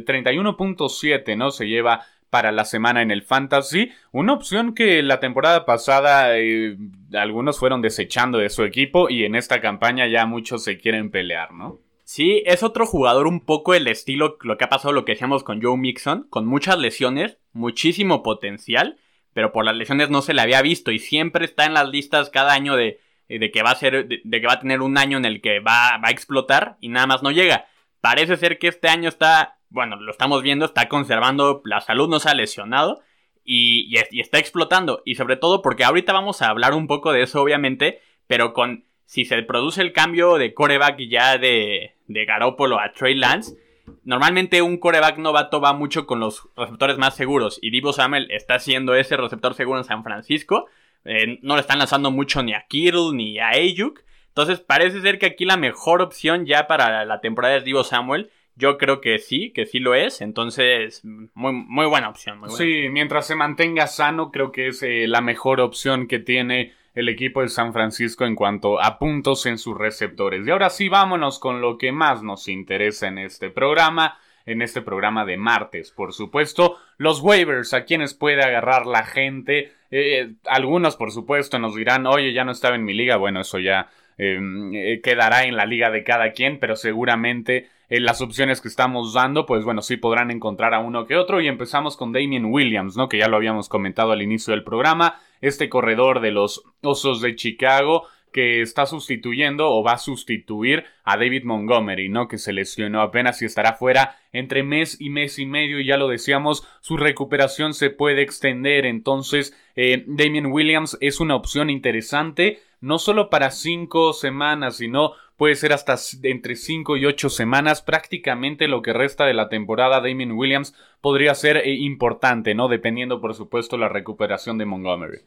31.7, 0.06 1.38
¿no? 1.38 1.52
Se 1.52 1.68
lleva 1.68 2.06
para 2.34 2.52
la 2.52 2.66
semana 2.66 3.04
en 3.04 3.12
el 3.12 3.22
Fantasy. 3.22 3.92
Una 4.12 4.34
opción 4.34 4.74
que 4.74 5.04
la 5.04 5.20
temporada 5.20 5.66
pasada 5.66 6.36
eh, 6.40 6.76
algunos 7.14 7.60
fueron 7.60 7.84
desechando 7.84 8.40
de 8.40 8.50
su 8.50 8.64
equipo 8.64 9.08
y 9.08 9.24
en 9.26 9.36
esta 9.36 9.62
campaña 9.62 10.08
ya 10.08 10.26
muchos 10.26 10.64
se 10.64 10.80
quieren 10.80 11.12
pelear, 11.12 11.54
¿no? 11.54 11.80
Sí, 12.06 12.42
es 12.48 12.64
otro 12.64 12.88
jugador 12.88 13.28
un 13.28 13.40
poco 13.40 13.76
el 13.76 13.88
estilo, 13.88 14.38
lo 14.42 14.58
que 14.58 14.64
ha 14.64 14.70
pasado, 14.70 14.94
lo 14.94 15.06
que 15.06 15.12
decíamos 15.12 15.44
con 15.44 15.62
Joe 15.62 15.78
Mixon, 15.78 16.26
con 16.30 16.48
muchas 16.48 16.80
lesiones, 16.80 17.38
muchísimo 17.54 18.24
potencial, 18.24 18.98
pero 19.34 19.52
por 19.52 19.64
las 19.64 19.76
lesiones 19.76 20.10
no 20.10 20.24
se 20.24 20.34
le 20.34 20.42
había 20.42 20.64
visto 20.64 20.92
y 20.92 20.98
siempre 20.98 21.46
está 21.46 21.66
en 21.66 21.76
las 21.76 21.88
listas 21.88 22.32
cada 22.32 22.54
año 22.54 22.76
de, 22.76 23.00
de 23.30 23.52
que 23.52 23.64
va 23.64 23.72
a 23.72 23.76
ser, 23.76 24.08
de, 24.08 24.42
que 24.42 24.48
va 24.48 24.54
a 24.54 24.60
tener 24.60 24.82
un 24.82 24.98
año 24.98 25.18
en 25.18 25.26
el 25.26 25.42
que 25.42 25.60
va, 25.60 25.98
va 25.98 26.10
a 26.10 26.12
explotar 26.12 26.78
y 26.82 26.90
nada 26.90 27.08
más 27.08 27.24
no 27.24 27.32
llega. 27.32 27.66
Parece 28.02 28.38
ser 28.38 28.60
que 28.60 28.68
este 28.68 28.90
año 28.90 29.10
está, 29.10 29.58
bueno, 29.70 29.96
lo 29.96 30.12
estamos 30.12 30.44
viendo, 30.44 30.66
está 30.66 30.90
conservando, 30.90 31.62
la 31.66 31.82
salud 31.82 32.10
no 32.10 32.20
se 32.20 32.30
ha 32.30 32.34
lesionado 32.34 33.02
y, 33.44 33.96
está 33.98 34.40
explotando. 34.40 35.02
Y 35.06 35.16
sobre 35.16 35.38
todo 35.38 35.62
porque 35.62 35.84
ahorita 35.84 36.14
vamos 36.14 36.42
a 36.42 36.50
hablar 36.50 36.74
un 36.74 36.88
poco 36.88 37.12
de 37.12 37.24
eso, 37.24 37.42
obviamente, 37.42 38.02
pero 38.28 38.54
con 38.54 38.86
si 39.06 39.26
se 39.26 39.42
produce 39.44 39.82
el 39.82 39.94
cambio 39.94 40.36
de 40.36 40.54
coreback 40.54 41.00
ya 41.10 41.38
de, 41.38 41.96
de 42.08 42.26
Garópolo 42.26 42.80
a 42.80 42.94
Trey 42.94 43.16
Lance, 43.16 43.56
normalmente 44.04 44.62
un 44.62 44.78
coreback 44.78 45.18
novato 45.18 45.62
va 45.62 45.74
mucho 45.74 46.06
con 46.08 46.20
los 46.20 46.50
receptores 46.56 46.98
más 46.98 47.16
seguros 47.16 47.60
y 47.62 47.70
Divo 47.70 47.94
Samuel 47.94 48.32
está 48.32 48.60
siendo 48.60 48.96
ese 48.96 49.18
receptor 49.18 49.54
seguro 49.54 49.80
en 49.80 49.86
San 49.86 50.04
Francisco. 50.04 50.68
Eh, 51.06 51.40
no 51.42 51.56
le 51.56 51.62
están 51.62 51.80
lanzando 51.80 52.12
mucho 52.12 52.44
ni 52.44 52.54
a 52.54 52.66
Kittle 52.68 53.12
ni 53.14 53.40
a 53.40 53.50
Ayuk. 53.50 54.04
Entonces 54.30 54.60
parece 54.60 55.02
ser 55.02 55.20
que 55.20 55.28
aquí 55.28 55.46
la 55.46 55.58
mejor 55.58 56.02
opción 56.02 56.46
ya 56.46 56.68
para 56.68 57.06
la 57.06 57.22
temporada 57.22 57.58
es 57.58 57.64
Divo 57.64 57.84
Samuel. 57.84 58.32
Yo 58.56 58.78
creo 58.78 59.02
que 59.02 59.20
sí, 59.20 59.52
que 59.52 59.66
sí 59.66 59.80
lo 59.80 59.96
es. 59.96 60.22
Entonces, 60.22 61.02
muy, 61.04 61.54
muy 61.54 61.86
buena 61.86 62.10
opción. 62.10 62.40
Sí, 62.50 62.88
mientras 62.90 63.28
se 63.28 63.36
mantenga 63.36 63.88
sano, 63.88 64.32
creo 64.32 64.52
que 64.52 64.68
es 64.68 64.84
eh, 64.84 65.08
la 65.08 65.22
mejor 65.22 65.60
opción 65.60 66.08
que 66.08 66.20
tiene 66.20 66.74
el 66.94 67.10
equipo 67.10 67.42
de 67.42 67.50
San 67.50 67.74
Francisco 67.74 68.26
en 68.26 68.36
cuanto 68.36 68.82
a 68.82 69.00
puntos 69.00 69.46
en 69.46 69.58
sus 69.58 69.78
receptores. 69.78 70.46
Y 70.46 70.52
ahora 70.52 70.70
sí, 70.70 70.90
vámonos 70.90 71.40
con 71.40 71.62
lo 71.62 71.78
que 71.78 71.92
más 71.92 72.22
nos 72.22 72.48
interesa 72.48 73.08
en 73.08 73.18
este 73.18 73.50
programa, 73.50 74.20
en 74.46 74.62
este 74.62 74.82
programa 74.82 75.26
de 75.26 75.38
martes, 75.38 75.92
por 75.92 76.14
supuesto, 76.14 76.78
los 76.98 77.22
waivers, 77.22 77.74
a 77.74 77.86
quienes 77.86 78.14
puede 78.14 78.44
agarrar 78.44 78.86
la 78.86 79.06
gente. 79.06 79.74
Eh, 79.96 80.34
algunos, 80.48 80.96
por 80.96 81.12
supuesto, 81.12 81.60
nos 81.60 81.76
dirán, 81.76 82.08
oye, 82.08 82.34
ya 82.34 82.44
no 82.44 82.52
estaba 82.52 82.76
en 82.76 82.84
mi 82.84 82.96
liga. 82.96 83.16
Bueno, 83.18 83.42
eso 83.42 83.60
ya 83.60 83.92
em, 84.18 84.74
eh, 84.74 85.02
quedará 85.04 85.44
en 85.44 85.56
la 85.56 85.68
liga 85.68 85.92
de 85.92 86.04
cada 86.04 86.32
quien, 86.32 86.58
pero 86.58 86.76
seguramente 86.76 87.70
en 87.90 87.98
eh, 87.98 88.00
las 88.00 88.20
opciones 88.20 88.60
que 88.60 88.70
estamos 88.70 89.14
dando, 89.14 89.46
pues 89.46 89.64
bueno, 89.64 89.84
sí 89.84 89.98
podrán 89.98 90.32
encontrar 90.32 90.74
a 90.74 90.80
uno 90.80 91.06
que 91.06 91.16
otro. 91.16 91.42
Y 91.42 91.48
empezamos 91.48 91.96
con 91.96 92.12
Damien 92.12 92.46
Williams, 92.46 92.98
¿no? 92.98 93.08
Que 93.08 93.20
ya 93.20 93.28
lo 93.28 93.38
habíamos 93.38 93.70
comentado 93.70 94.12
al 94.14 94.24
inicio 94.24 94.50
del 94.50 94.64
programa 94.64 95.20
este 95.42 95.70
corredor 95.70 96.22
de 96.22 96.32
los 96.32 96.64
Osos 96.82 97.22
de 97.22 97.36
Chicago 97.36 98.08
que 98.34 98.62
está 98.62 98.86
sustituyendo 98.86 99.70
o 99.70 99.84
va 99.84 99.94
a 99.94 99.98
sustituir 99.98 100.84
a 101.06 101.16
David 101.16 101.46
Montgomery, 101.46 102.10
¿no? 102.10 102.28
Que 102.28 102.38
se 102.38 102.52
lesionó 102.52 103.02
apenas 103.02 103.42
y 103.42 103.46
estará 103.46 103.74
fuera 103.74 104.18
entre 104.34 104.64
mes 104.64 105.00
y 105.00 105.10
mes 105.10 105.40
y 105.40 105.46
medio 105.46 105.80
y 105.80 105.86
ya 105.86 105.96
lo 105.96 106.10
decíamos, 106.10 106.68
su 106.82 106.98
recuperación 106.98 107.74
se 107.74 107.90
puede 107.90 108.22
extender, 108.22 108.86
entonces 108.86 109.56
eh, 109.76 110.04
Damien 110.08 110.48
Williams 110.48 110.98
es 111.00 111.20
una 111.20 111.36
opción 111.36 111.70
interesante, 111.70 112.60
no 112.82 113.00
solo 113.00 113.30
para 113.30 113.52
cinco 113.52 114.12
semanas, 114.12 114.78
sino 114.78 115.14
puede 115.38 115.56
ser 115.56 115.74
hasta 115.74 115.96
entre 116.24 116.56
cinco 116.56 116.98
y 116.98 117.06
ocho 117.06 117.30
semanas, 117.30 117.82
prácticamente 117.82 118.68
lo 118.68 118.82
que 118.82 118.94
resta 118.94 119.26
de 119.26 119.34
la 119.34 119.50
temporada 119.50 120.02
Damien 120.02 120.34
Williams 120.34 120.76
podría 121.02 121.36
ser 121.36 121.58
eh, 121.58 121.74
importante, 121.76 122.56
¿no? 122.56 122.68
Dependiendo, 122.68 123.22
por 123.22 123.34
supuesto, 123.36 123.78
la 123.78 123.90
recuperación 123.90 124.58
de 124.58 124.66
Montgomery. 124.66 125.20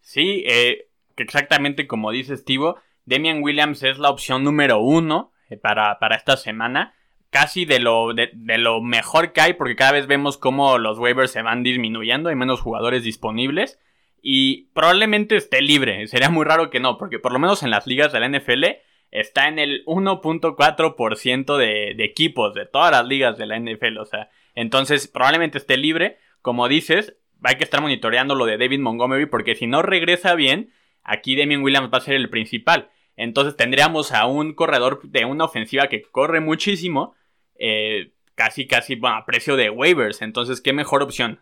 Sí, 0.00 0.44
eh, 0.46 0.88
exactamente 1.16 1.86
como 1.86 2.10
dice 2.10 2.36
Steve, 2.36 2.74
Damian 3.04 3.42
Williams 3.42 3.82
es 3.82 3.98
la 3.98 4.10
opción 4.10 4.44
número 4.44 4.78
uno 4.78 5.32
eh, 5.48 5.56
para, 5.56 5.98
para 5.98 6.16
esta 6.16 6.36
semana. 6.36 6.94
Casi 7.30 7.64
de 7.64 7.80
lo, 7.80 8.12
de, 8.12 8.30
lo 8.58 8.82
mejor 8.82 9.32
que 9.32 9.40
hay, 9.40 9.52
porque 9.54 9.74
cada 9.74 9.92
vez 9.92 10.06
vemos 10.06 10.36
cómo 10.36 10.76
los 10.76 10.98
waivers 10.98 11.30
se 11.30 11.40
van 11.40 11.62
disminuyendo, 11.62 12.28
hay 12.28 12.36
menos 12.36 12.60
jugadores 12.60 13.04
disponibles. 13.04 13.78
Y 14.20 14.68
probablemente 14.74 15.36
esté 15.36 15.62
libre. 15.62 16.06
Sería 16.08 16.28
muy 16.28 16.44
raro 16.44 16.68
que 16.68 16.78
no, 16.78 16.98
porque 16.98 17.18
por 17.18 17.32
lo 17.32 17.38
menos 17.38 17.62
en 17.62 17.70
las 17.70 17.86
ligas 17.86 18.12
de 18.12 18.20
la 18.20 18.28
NFL 18.28 18.64
está 19.10 19.48
en 19.48 19.58
el 19.58 19.82
1.4% 19.86 21.56
de, 21.56 21.94
de 21.96 22.04
equipos 22.04 22.54
de 22.54 22.66
todas 22.66 22.92
las 22.92 23.06
ligas 23.06 23.38
de 23.38 23.46
la 23.46 23.58
NFL. 23.58 23.98
O 23.98 24.04
sea, 24.04 24.28
entonces 24.54 25.08
probablemente 25.08 25.56
esté 25.56 25.78
libre. 25.78 26.18
Como 26.42 26.68
dices, 26.68 27.16
hay 27.42 27.56
que 27.56 27.64
estar 27.64 27.80
monitoreando 27.80 28.34
lo 28.34 28.44
de 28.46 28.58
David 28.58 28.80
Montgomery 28.80 29.26
porque 29.26 29.54
si 29.54 29.66
no 29.66 29.82
regresa 29.82 30.34
bien, 30.34 30.72
aquí 31.04 31.36
Damien 31.36 31.62
Williams 31.62 31.90
va 31.92 31.98
a 31.98 32.02
ser 32.02 32.14
el 32.14 32.30
principal. 32.30 32.90
Entonces 33.16 33.56
tendríamos 33.56 34.12
a 34.12 34.26
un 34.26 34.54
corredor 34.54 35.00
de 35.02 35.24
una 35.24 35.44
ofensiva 35.44 35.88
que 35.88 36.02
corre 36.02 36.40
muchísimo, 36.40 37.14
eh, 37.56 38.12
casi 38.34 38.66
casi 38.66 38.98
a 39.02 39.24
precio 39.26 39.56
de 39.56 39.70
waivers. 39.70 40.22
Entonces, 40.22 40.60
¿qué 40.60 40.72
mejor 40.72 41.02
opción? 41.02 41.40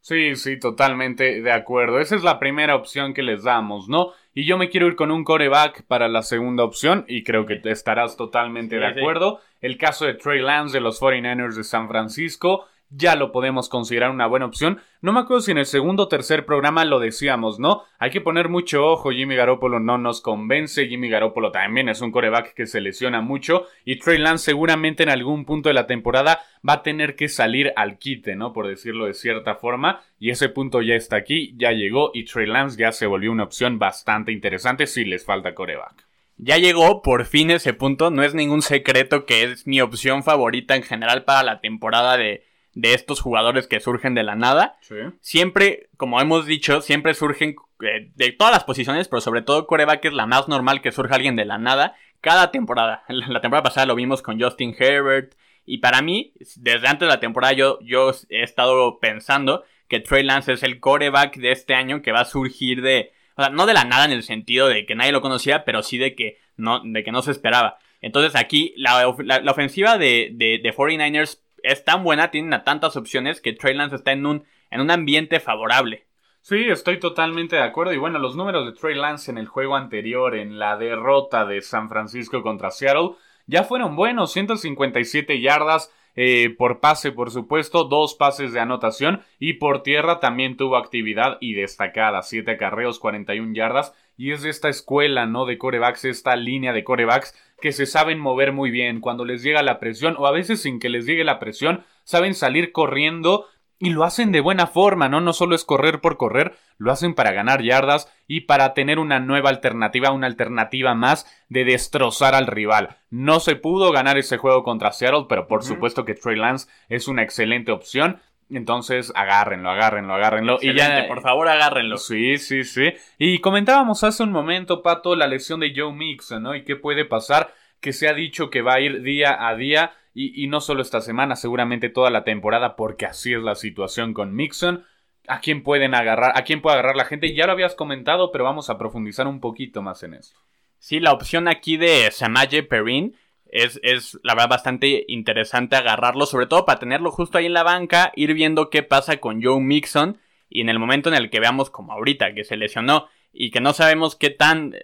Sí, 0.00 0.34
sí, 0.34 0.58
totalmente 0.58 1.42
de 1.42 1.52
acuerdo. 1.52 2.00
Esa 2.00 2.16
es 2.16 2.24
la 2.24 2.40
primera 2.40 2.74
opción 2.74 3.14
que 3.14 3.22
les 3.22 3.44
damos, 3.44 3.88
¿no? 3.88 4.12
Y 4.34 4.44
yo 4.44 4.58
me 4.58 4.68
quiero 4.68 4.88
ir 4.88 4.96
con 4.96 5.12
un 5.12 5.22
coreback 5.22 5.84
para 5.86 6.08
la 6.08 6.22
segunda 6.22 6.64
opción 6.64 7.04
y 7.06 7.22
creo 7.22 7.46
que 7.46 7.60
estarás 7.64 8.16
totalmente 8.16 8.78
de 8.78 8.86
acuerdo. 8.86 9.40
El 9.60 9.78
caso 9.78 10.04
de 10.04 10.14
Trey 10.14 10.40
Lance 10.40 10.76
de 10.76 10.80
los 10.80 11.00
49ers 11.00 11.54
de 11.54 11.62
San 11.62 11.88
Francisco 11.88 12.66
ya 12.94 13.16
lo 13.16 13.32
podemos 13.32 13.68
considerar 13.68 14.10
una 14.10 14.26
buena 14.26 14.46
opción. 14.46 14.80
No 15.00 15.12
me 15.12 15.20
acuerdo 15.20 15.40
si 15.40 15.50
en 15.50 15.58
el 15.58 15.66
segundo 15.66 16.04
o 16.04 16.08
tercer 16.08 16.44
programa 16.44 16.84
lo 16.84 17.00
decíamos, 17.00 17.58
¿no? 17.58 17.82
Hay 17.98 18.10
que 18.10 18.20
poner 18.20 18.48
mucho 18.48 18.86
ojo, 18.86 19.10
Jimmy 19.10 19.34
Garoppolo 19.34 19.80
no 19.80 19.98
nos 19.98 20.20
convence, 20.20 20.86
Jimmy 20.86 21.08
Garoppolo 21.08 21.50
también 21.50 21.88
es 21.88 22.00
un 22.00 22.12
coreback 22.12 22.54
que 22.54 22.66
se 22.66 22.80
lesiona 22.80 23.20
mucho 23.20 23.66
y 23.84 23.98
Trey 23.98 24.18
Lance 24.18 24.44
seguramente 24.44 25.02
en 25.02 25.08
algún 25.08 25.44
punto 25.44 25.68
de 25.68 25.74
la 25.74 25.86
temporada 25.86 26.40
va 26.68 26.74
a 26.74 26.82
tener 26.82 27.16
que 27.16 27.28
salir 27.28 27.72
al 27.76 27.98
quite, 27.98 28.36
¿no? 28.36 28.52
Por 28.52 28.68
decirlo 28.68 29.06
de 29.06 29.14
cierta 29.14 29.54
forma, 29.54 30.02
y 30.18 30.30
ese 30.30 30.48
punto 30.48 30.82
ya 30.82 30.94
está 30.94 31.16
aquí, 31.16 31.54
ya 31.56 31.72
llegó 31.72 32.10
y 32.14 32.24
Trey 32.24 32.46
Lance 32.46 32.78
ya 32.78 32.92
se 32.92 33.06
volvió 33.06 33.32
una 33.32 33.44
opción 33.44 33.78
bastante 33.78 34.32
interesante 34.32 34.86
si 34.86 35.04
les 35.04 35.24
falta 35.24 35.54
coreback. 35.54 36.06
Ya 36.36 36.58
llegó 36.58 37.02
por 37.02 37.24
fin 37.24 37.50
ese 37.50 37.72
punto, 37.72 38.10
no 38.10 38.22
es 38.22 38.34
ningún 38.34 38.62
secreto 38.62 39.26
que 39.26 39.44
es 39.44 39.66
mi 39.66 39.80
opción 39.80 40.22
favorita 40.22 40.74
en 40.74 40.82
general 40.82 41.24
para 41.24 41.42
la 41.42 41.60
temporada 41.60 42.16
de 42.16 42.44
de 42.74 42.94
estos 42.94 43.20
jugadores 43.20 43.66
que 43.66 43.80
surgen 43.80 44.14
de 44.14 44.22
la 44.22 44.34
nada. 44.34 44.78
Siempre, 45.20 45.90
como 45.96 46.20
hemos 46.20 46.46
dicho, 46.46 46.80
siempre 46.80 47.14
surgen 47.14 47.56
eh, 47.80 48.10
de 48.14 48.32
todas 48.32 48.52
las 48.52 48.64
posiciones, 48.64 49.08
pero 49.08 49.20
sobre 49.20 49.42
todo 49.42 49.66
coreback 49.66 50.04
es 50.06 50.12
la 50.12 50.26
más 50.26 50.48
normal 50.48 50.80
que 50.80 50.92
surja 50.92 51.14
alguien 51.14 51.36
de 51.36 51.44
la 51.44 51.58
nada 51.58 51.96
cada 52.22 52.50
temporada. 52.50 53.04
La 53.08 53.40
temporada 53.40 53.64
pasada 53.64 53.86
lo 53.86 53.94
vimos 53.94 54.22
con 54.22 54.40
Justin 54.40 54.74
Herbert. 54.78 55.34
Y 55.66 55.78
para 55.78 56.02
mí, 56.02 56.32
desde 56.56 56.88
antes 56.88 57.06
de 57.06 57.14
la 57.14 57.20
temporada, 57.20 57.52
yo, 57.52 57.78
yo 57.82 58.12
he 58.30 58.42
estado 58.42 58.98
pensando 58.98 59.64
que 59.88 60.00
Trey 60.00 60.24
Lance 60.24 60.54
es 60.54 60.62
el 60.62 60.80
coreback 60.80 61.36
de 61.36 61.52
este 61.52 61.74
año 61.74 62.02
que 62.02 62.12
va 62.12 62.20
a 62.20 62.24
surgir 62.24 62.82
de, 62.82 63.12
o 63.36 63.42
sea, 63.42 63.50
no 63.50 63.66
de 63.66 63.74
la 63.74 63.84
nada 63.84 64.06
en 64.06 64.12
el 64.12 64.22
sentido 64.22 64.66
de 64.66 64.86
que 64.86 64.94
nadie 64.94 65.12
lo 65.12 65.20
conocía, 65.20 65.64
pero 65.64 65.82
sí 65.82 65.98
de 65.98 66.14
que 66.14 66.38
no, 66.56 66.80
de 66.82 67.04
que 67.04 67.12
no 67.12 67.22
se 67.22 67.30
esperaba. 67.30 67.78
Entonces 68.00 68.34
aquí 68.34 68.74
la, 68.76 69.06
ofensiva 69.06 69.98
de, 69.98 70.30
de, 70.34 70.74
49ers 70.74 71.40
es 71.62 71.84
tan 71.84 72.04
buena, 72.04 72.30
tienen 72.30 72.54
a 72.54 72.64
tantas 72.64 72.96
opciones 72.96 73.40
que 73.40 73.52
Trey 73.52 73.74
Lance 73.74 73.96
está 73.96 74.12
en 74.12 74.26
un, 74.26 74.44
en 74.70 74.80
un 74.80 74.90
ambiente 74.90 75.40
favorable. 75.40 76.06
Sí, 76.40 76.66
estoy 76.68 76.98
totalmente 76.98 77.56
de 77.56 77.62
acuerdo. 77.62 77.92
Y 77.92 77.98
bueno, 77.98 78.18
los 78.18 78.34
números 78.34 78.66
de 78.66 78.72
Trey 78.72 78.96
Lance 78.96 79.30
en 79.30 79.38
el 79.38 79.46
juego 79.46 79.76
anterior, 79.76 80.34
en 80.34 80.58
la 80.58 80.76
derrota 80.76 81.44
de 81.44 81.60
San 81.60 81.88
Francisco 81.88 82.42
contra 82.42 82.70
Seattle, 82.70 83.10
ya 83.46 83.62
fueron 83.62 83.94
buenos. 83.94 84.32
157 84.32 85.40
yardas, 85.40 85.92
eh, 86.16 86.54
por 86.58 86.80
pase, 86.80 87.12
por 87.12 87.30
supuesto, 87.30 87.84
dos 87.84 88.14
pases 88.14 88.52
de 88.52 88.60
anotación 88.60 89.22
y 89.38 89.54
por 89.54 89.82
tierra 89.82 90.20
también 90.20 90.56
tuvo 90.56 90.76
actividad 90.76 91.38
y 91.40 91.54
destacada, 91.54 92.22
siete 92.22 92.56
carreos, 92.56 92.98
41 92.98 93.54
yardas 93.54 93.94
y 94.22 94.30
es 94.30 94.42
de 94.42 94.50
esta 94.50 94.68
escuela, 94.68 95.26
¿no? 95.26 95.46
De 95.46 95.58
corebacks, 95.58 96.04
esta 96.04 96.36
línea 96.36 96.72
de 96.72 96.84
corebacks 96.84 97.34
que 97.60 97.72
se 97.72 97.86
saben 97.86 98.20
mover 98.20 98.52
muy 98.52 98.70
bien 98.70 99.00
cuando 99.00 99.24
les 99.24 99.42
llega 99.42 99.64
la 99.64 99.80
presión 99.80 100.14
o 100.16 100.28
a 100.28 100.30
veces 100.30 100.62
sin 100.62 100.78
que 100.78 100.90
les 100.90 101.06
llegue 101.06 101.24
la 101.24 101.40
presión, 101.40 101.84
saben 102.04 102.36
salir 102.36 102.70
corriendo 102.70 103.46
y 103.80 103.90
lo 103.90 104.04
hacen 104.04 104.30
de 104.30 104.40
buena 104.40 104.68
forma, 104.68 105.08
¿no? 105.08 105.20
No 105.20 105.32
solo 105.32 105.56
es 105.56 105.64
correr 105.64 106.00
por 106.00 106.18
correr, 106.18 106.56
lo 106.78 106.92
hacen 106.92 107.14
para 107.14 107.32
ganar 107.32 107.62
yardas 107.62 108.08
y 108.28 108.42
para 108.42 108.74
tener 108.74 109.00
una 109.00 109.18
nueva 109.18 109.50
alternativa, 109.50 110.12
una 110.12 110.28
alternativa 110.28 110.94
más 110.94 111.26
de 111.48 111.64
destrozar 111.64 112.36
al 112.36 112.46
rival. 112.46 112.98
No 113.10 113.40
se 113.40 113.56
pudo 113.56 113.90
ganar 113.90 114.18
ese 114.18 114.38
juego 114.38 114.62
contra 114.62 114.92
Seattle, 114.92 115.26
pero 115.28 115.48
por 115.48 115.64
supuesto 115.64 116.04
que 116.04 116.14
Trey 116.14 116.36
Lance 116.36 116.68
es 116.88 117.08
una 117.08 117.24
excelente 117.24 117.72
opción. 117.72 118.20
Entonces, 118.56 119.12
agárrenlo, 119.14 119.70
agárrenlo, 119.70 120.14
agárrenlo. 120.14 120.58
y 120.60 120.74
ya, 120.74 121.06
por 121.08 121.22
favor, 121.22 121.48
agárrenlo. 121.48 121.96
Sí, 121.96 122.38
sí, 122.38 122.64
sí. 122.64 122.92
Y 123.18 123.38
comentábamos 123.40 124.04
hace 124.04 124.22
un 124.22 124.32
momento, 124.32 124.82
Pato, 124.82 125.16
la 125.16 125.26
lesión 125.26 125.60
de 125.60 125.72
Joe 125.74 125.92
Mixon, 125.92 126.42
¿no? 126.42 126.54
Y 126.54 126.64
qué 126.64 126.76
puede 126.76 127.04
pasar, 127.04 127.54
que 127.80 127.92
se 127.92 128.08
ha 128.08 128.14
dicho 128.14 128.50
que 128.50 128.62
va 128.62 128.74
a 128.74 128.80
ir 128.80 129.02
día 129.02 129.48
a 129.48 129.54
día 129.56 129.92
y, 130.14 130.46
no 130.48 130.60
solo 130.60 130.82
esta 130.82 131.00
semana, 131.00 131.36
seguramente 131.36 131.88
toda 131.88 132.10
la 132.10 132.24
temporada, 132.24 132.76
porque 132.76 133.06
así 133.06 133.32
es 133.32 133.42
la 133.42 133.54
situación 133.54 134.12
con 134.12 134.34
Mixon. 134.34 134.84
¿A 135.26 135.40
quién 135.40 135.62
pueden 135.62 135.94
agarrar? 135.94 136.32
¿A 136.36 136.42
quién 136.42 136.60
puede 136.60 136.74
agarrar 136.74 136.96
la 136.96 137.04
gente? 137.06 137.34
Ya 137.34 137.46
lo 137.46 137.52
habías 137.52 137.74
comentado, 137.74 138.30
pero 138.32 138.44
vamos 138.44 138.68
a 138.68 138.76
profundizar 138.76 139.26
un 139.26 139.40
poquito 139.40 139.80
más 139.80 140.02
en 140.02 140.14
eso. 140.14 140.36
Sí, 140.78 141.00
la 141.00 141.12
opción 141.12 141.48
aquí 141.48 141.76
de 141.76 142.10
Samaje 142.10 142.62
Perrin 142.62 143.16
es, 143.52 143.78
es, 143.82 144.18
la 144.24 144.34
verdad 144.34 144.50
bastante 144.50 145.04
interesante 145.08 145.76
agarrarlo, 145.76 146.26
sobre 146.26 146.46
todo 146.46 146.64
para 146.64 146.80
tenerlo 146.80 147.10
justo 147.12 147.38
ahí 147.38 147.46
en 147.46 147.52
la 147.52 147.62
banca, 147.62 148.12
ir 148.16 148.34
viendo 148.34 148.70
qué 148.70 148.82
pasa 148.82 149.18
con 149.18 149.42
Joe 149.42 149.60
Mixon 149.60 150.18
y 150.48 150.62
en 150.62 150.68
el 150.68 150.78
momento 150.78 151.08
en 151.08 151.14
el 151.14 151.30
que 151.30 151.40
veamos 151.40 151.70
como 151.70 151.92
ahorita 151.92 152.34
que 152.34 152.44
se 152.44 152.56
lesionó 152.56 153.06
y 153.32 153.50
que 153.50 153.60
no 153.60 153.72
sabemos 153.72 154.16
qué 154.16 154.30
tan 154.30 154.74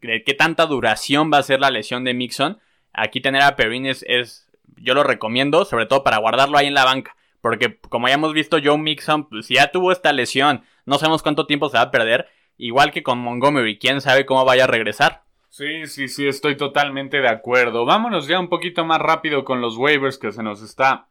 qué 0.00 0.34
tanta 0.34 0.66
duración 0.66 1.30
va 1.32 1.38
a 1.38 1.42
ser 1.42 1.60
la 1.60 1.70
lesión 1.70 2.04
de 2.04 2.14
Mixon, 2.14 2.58
aquí 2.92 3.20
tener 3.20 3.42
a 3.42 3.56
Perrin 3.56 3.86
es, 3.86 4.48
yo 4.76 4.94
lo 4.94 5.02
recomiendo, 5.02 5.64
sobre 5.64 5.86
todo 5.86 6.04
para 6.04 6.18
guardarlo 6.18 6.58
ahí 6.58 6.66
en 6.66 6.74
la 6.74 6.84
banca. 6.84 7.16
Porque 7.40 7.78
como 7.88 8.08
ya 8.08 8.14
hemos 8.14 8.32
visto, 8.32 8.58
Joe 8.62 8.78
Mixon, 8.78 9.28
pues 9.28 9.48
ya 9.48 9.70
tuvo 9.70 9.92
esta 9.92 10.12
lesión, 10.12 10.62
no 10.86 10.98
sabemos 10.98 11.22
cuánto 11.22 11.46
tiempo 11.46 11.68
se 11.68 11.76
va 11.76 11.84
a 11.84 11.90
perder. 11.90 12.28
Igual 12.56 12.92
que 12.92 13.02
con 13.02 13.18
Montgomery, 13.18 13.78
quién 13.78 14.00
sabe 14.00 14.24
cómo 14.26 14.44
vaya 14.44 14.64
a 14.64 14.68
regresar. 14.68 15.23
Sí, 15.56 15.86
sí, 15.86 16.08
sí, 16.08 16.26
estoy 16.26 16.56
totalmente 16.56 17.20
de 17.20 17.28
acuerdo. 17.28 17.84
Vámonos 17.84 18.26
ya 18.26 18.40
un 18.40 18.48
poquito 18.48 18.84
más 18.84 18.98
rápido 18.98 19.44
con 19.44 19.60
los 19.60 19.76
waivers 19.76 20.18
que 20.18 20.32
se 20.32 20.42
nos 20.42 20.60
está 20.62 21.06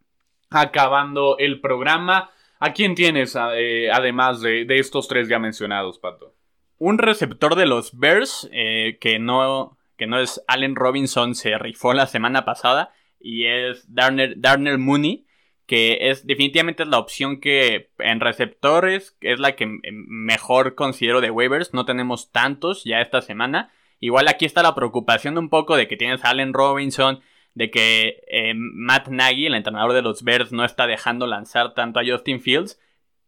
acabando 0.50 1.38
el 1.38 1.62
programa. 1.62 2.30
¿A 2.60 2.74
quién 2.74 2.94
tienes 2.94 3.38
eh, 3.56 3.90
además 3.90 4.42
de, 4.42 4.66
estos 4.68 5.08
tres 5.08 5.30
ya 5.30 5.40
mencionados, 5.40 5.98
Pato? 5.98 6.36
Un 6.78 6.98
receptor 6.98 7.56
de 7.56 7.68
los 7.68 7.98
Bears 7.98 8.50
eh, 8.52 8.98
que, 9.00 9.18
no, 9.18 9.78
que 9.96 10.08
no 10.08 10.20
es 10.20 10.44
Allen 10.50 10.76
Robinson, 10.76 11.36
se 11.36 11.58
rifó 11.58 11.94
la 11.94 12.06
semana 12.06 12.44
pasada 12.44 12.92
y 13.22 13.46
es 13.46 13.86
Darnell, 13.88 14.78
Mooney, 14.78 15.26
que 15.68 16.10
es 16.10 16.28
definitivamente 16.28 16.84
la 16.84 17.00
opción 17.00 17.40
que 17.40 17.92
en 17.98 18.20
receptores 18.20 19.16
es 19.22 19.40
la 19.40 19.56
que 19.56 19.80
mejor 19.94 20.76
considero 20.76 21.22
de 21.22 21.32
waivers. 21.32 21.74
No 21.74 21.86
tenemos 21.86 22.34
tantos 22.34 22.84
ya 22.84 23.00
esta 23.00 23.22
semana. 23.22 23.72
Igual 24.04 24.28
aquí 24.28 24.44
está 24.44 24.62
la 24.62 24.76
preocupación 24.76 25.38
un 25.38 25.48
poco 25.48 25.78
de 25.78 25.88
que 25.88 25.96
tienes 25.96 26.26
a 26.26 26.32
Allen 26.32 26.52
Robinson, 26.52 27.22
de 27.54 27.72
que 27.72 28.22
eh, 28.28 28.52
Matt 28.54 29.08
Nagy, 29.08 29.46
el 29.46 29.56
entrenador 29.56 29.94
de 29.94 30.02
los 30.02 30.24
Bears, 30.24 30.52
no 30.52 30.66
está 30.66 30.88
dejando 30.88 31.26
lanzar 31.26 31.74
tanto 31.74 32.02
a 32.02 32.04
Justin 32.06 32.42
Fields. 32.42 32.82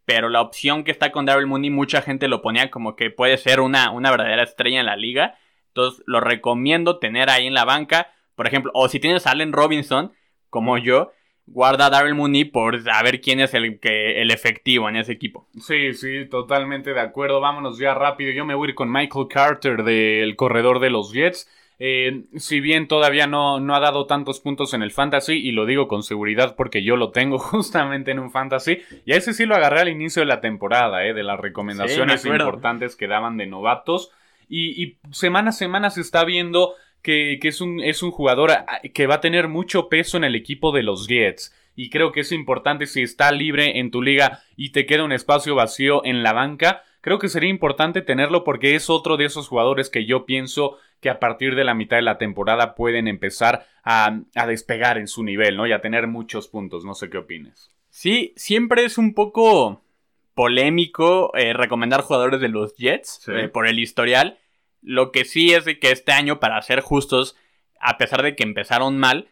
Pero 0.03 0.27
la 0.27 0.41
opción 0.41 0.83
que 0.83 0.91
está 0.91 1.13
con 1.13 1.25
Darrell 1.25 1.47
Mooney, 1.47 1.69
mucha 1.69 2.01
gente 2.01 2.27
lo 2.27 2.41
ponía 2.41 2.71
como 2.71 2.97
que 2.97 3.09
puede 3.09 3.37
ser 3.37 3.61
una, 3.61 3.89
una 3.91 4.11
verdadera 4.11 4.43
estrella 4.43 4.81
en 4.81 4.87
la 4.87 4.97
liga. 4.97 5.37
Entonces 5.69 6.03
lo 6.07 6.19
recomiendo 6.19 6.99
tener 6.99 7.29
ahí 7.29 7.47
en 7.47 7.53
la 7.53 7.63
banca. 7.63 8.11
Por 8.35 8.45
ejemplo, 8.45 8.71
o 8.73 8.89
si 8.89 8.99
tienes 8.99 9.25
a 9.27 9.31
Allen 9.31 9.53
Robinson, 9.53 10.11
como 10.49 10.77
yo, 10.77 11.13
guarda 11.47 11.87
a 11.87 11.89
Darrell 11.89 12.15
Mooney 12.15 12.45
por 12.45 12.81
saber 12.81 13.21
quién 13.21 13.39
es 13.39 13.53
el, 13.53 13.79
que, 13.79 14.21
el 14.21 14.31
efectivo 14.31 14.89
en 14.89 14.95
ese 14.97 15.11
equipo. 15.11 15.47
Sí, 15.59 15.93
sí, 15.93 16.25
totalmente 16.25 16.93
de 16.93 16.99
acuerdo. 16.99 17.39
Vámonos 17.39 17.77
ya 17.77 17.93
rápido. 17.93 18.31
Yo 18.31 18.45
me 18.45 18.55
voy 18.55 18.67
a 18.67 18.69
ir 18.69 18.75
con 18.75 18.91
Michael 18.91 19.27
Carter 19.29 19.83
del 19.83 20.35
corredor 20.35 20.79
de 20.79 20.89
los 20.89 21.11
Jets. 21.11 21.49
Eh, 21.77 22.23
si 22.37 22.61
bien 22.61 22.87
todavía 22.87 23.27
no, 23.27 23.59
no, 23.59 23.75
ha 23.75 23.81
dado 23.81 24.05
tantos 24.05 24.39
puntos 24.39 24.73
en 24.73 24.81
el 24.81 24.91
fantasy, 24.91 25.33
y 25.33 25.51
lo 25.51 25.65
digo 25.65 25.89
con 25.89 26.03
seguridad 26.03 26.55
porque 26.55 26.83
yo 26.83 26.95
lo 26.95 27.11
tengo 27.11 27.37
justamente 27.39 28.11
en 28.11 28.19
un 28.19 28.31
fantasy, 28.31 28.79
y 29.05 29.11
a 29.11 29.17
ese 29.17 29.33
sí 29.33 29.45
lo 29.45 29.55
agarré 29.55 29.81
al 29.81 29.89
inicio 29.89 30.21
de 30.21 30.27
la 30.27 30.39
temporada, 30.39 31.05
eh, 31.05 31.13
de 31.13 31.23
las 31.23 31.39
recomendaciones 31.39 32.25
importantes 32.25 32.95
que 32.95 33.07
daban 33.07 33.37
de 33.37 33.47
novatos. 33.47 34.11
Y, 34.47 34.81
y 34.81 34.97
semana 35.11 35.49
a 35.49 35.53
semana 35.53 35.89
se 35.89 36.01
está 36.01 36.23
viendo 36.23 36.75
que, 37.05 37.37
es, 37.43 37.61
un, 37.61 37.81
es 37.81 38.01
un 38.01 38.09
jugador 38.09 38.51
que 38.93 39.05
va 39.05 39.15
a 39.15 39.21
tener 39.21 39.47
mucho 39.47 39.89
peso 39.89 40.17
en 40.17 40.23
el 40.23 40.33
equipo 40.33 40.71
de 40.71 40.81
los 40.81 41.07
Jets. 41.07 41.53
Y 41.75 41.91
creo 41.91 42.11
que 42.11 42.21
es 42.21 42.31
importante 42.31 42.87
si 42.87 43.03
está 43.03 43.31
libre 43.31 43.79
en 43.79 43.91
tu 43.91 44.01
liga 44.01 44.41
y 44.55 44.71
te 44.71 44.87
queda 44.87 45.03
un 45.03 45.11
espacio 45.11 45.53
vacío 45.53 46.03
en 46.03 46.23
la 46.23 46.33
banca. 46.33 46.83
Creo 47.01 47.19
que 47.19 47.29
sería 47.29 47.49
importante 47.49 48.01
tenerlo 48.01 48.43
porque 48.43 48.73
es 48.73 48.89
otro 48.89 49.17
de 49.17 49.25
esos 49.25 49.47
jugadores 49.47 49.91
que 49.91 50.05
yo 50.05 50.25
pienso 50.25 50.79
que 50.99 51.11
a 51.11 51.19
partir 51.19 51.53
de 51.53 51.63
la 51.63 51.75
mitad 51.75 51.97
de 51.97 52.01
la 52.01 52.17
temporada 52.17 52.73
pueden 52.73 53.07
empezar 53.07 53.67
a, 53.83 54.21
despegar 54.47 54.97
en 54.97 55.07
su 55.07 55.23
nivel, 55.23 55.57
¿no? 55.57 55.67
Y 55.67 55.73
a 55.73 55.81
tener 55.81 56.07
muchos 56.07 56.47
puntos. 56.47 56.85
No 56.85 56.95
sé 56.95 57.11
qué 57.11 57.19
opines. 57.19 57.69
Sí, 57.89 58.33
siempre 58.35 58.83
es 58.83 58.97
un 58.97 59.13
poco 59.13 59.83
polémico 60.33 61.31
eh, 61.35 61.53
recomendar 61.53 62.01
jugadores 62.01 62.41
de 62.41 62.49
los 62.49 62.75
Jets 62.77 63.27
eh, 63.27 63.47
por 63.47 63.67
el 63.67 63.77
historial. 63.77 64.39
Lo 64.85 65.11
que 65.11 65.25
sí 65.25 65.53
es 65.53 65.65
de 65.65 65.79
que 65.79 65.91
este 65.91 66.11
año, 66.11 66.39
para 66.39 66.61
ser 66.61 66.81
justos, 66.81 67.35
a 67.79 67.97
pesar 67.97 68.21
de 68.21 68.35
que 68.35 68.43
empezaron 68.43 68.97
mal, 68.97 69.27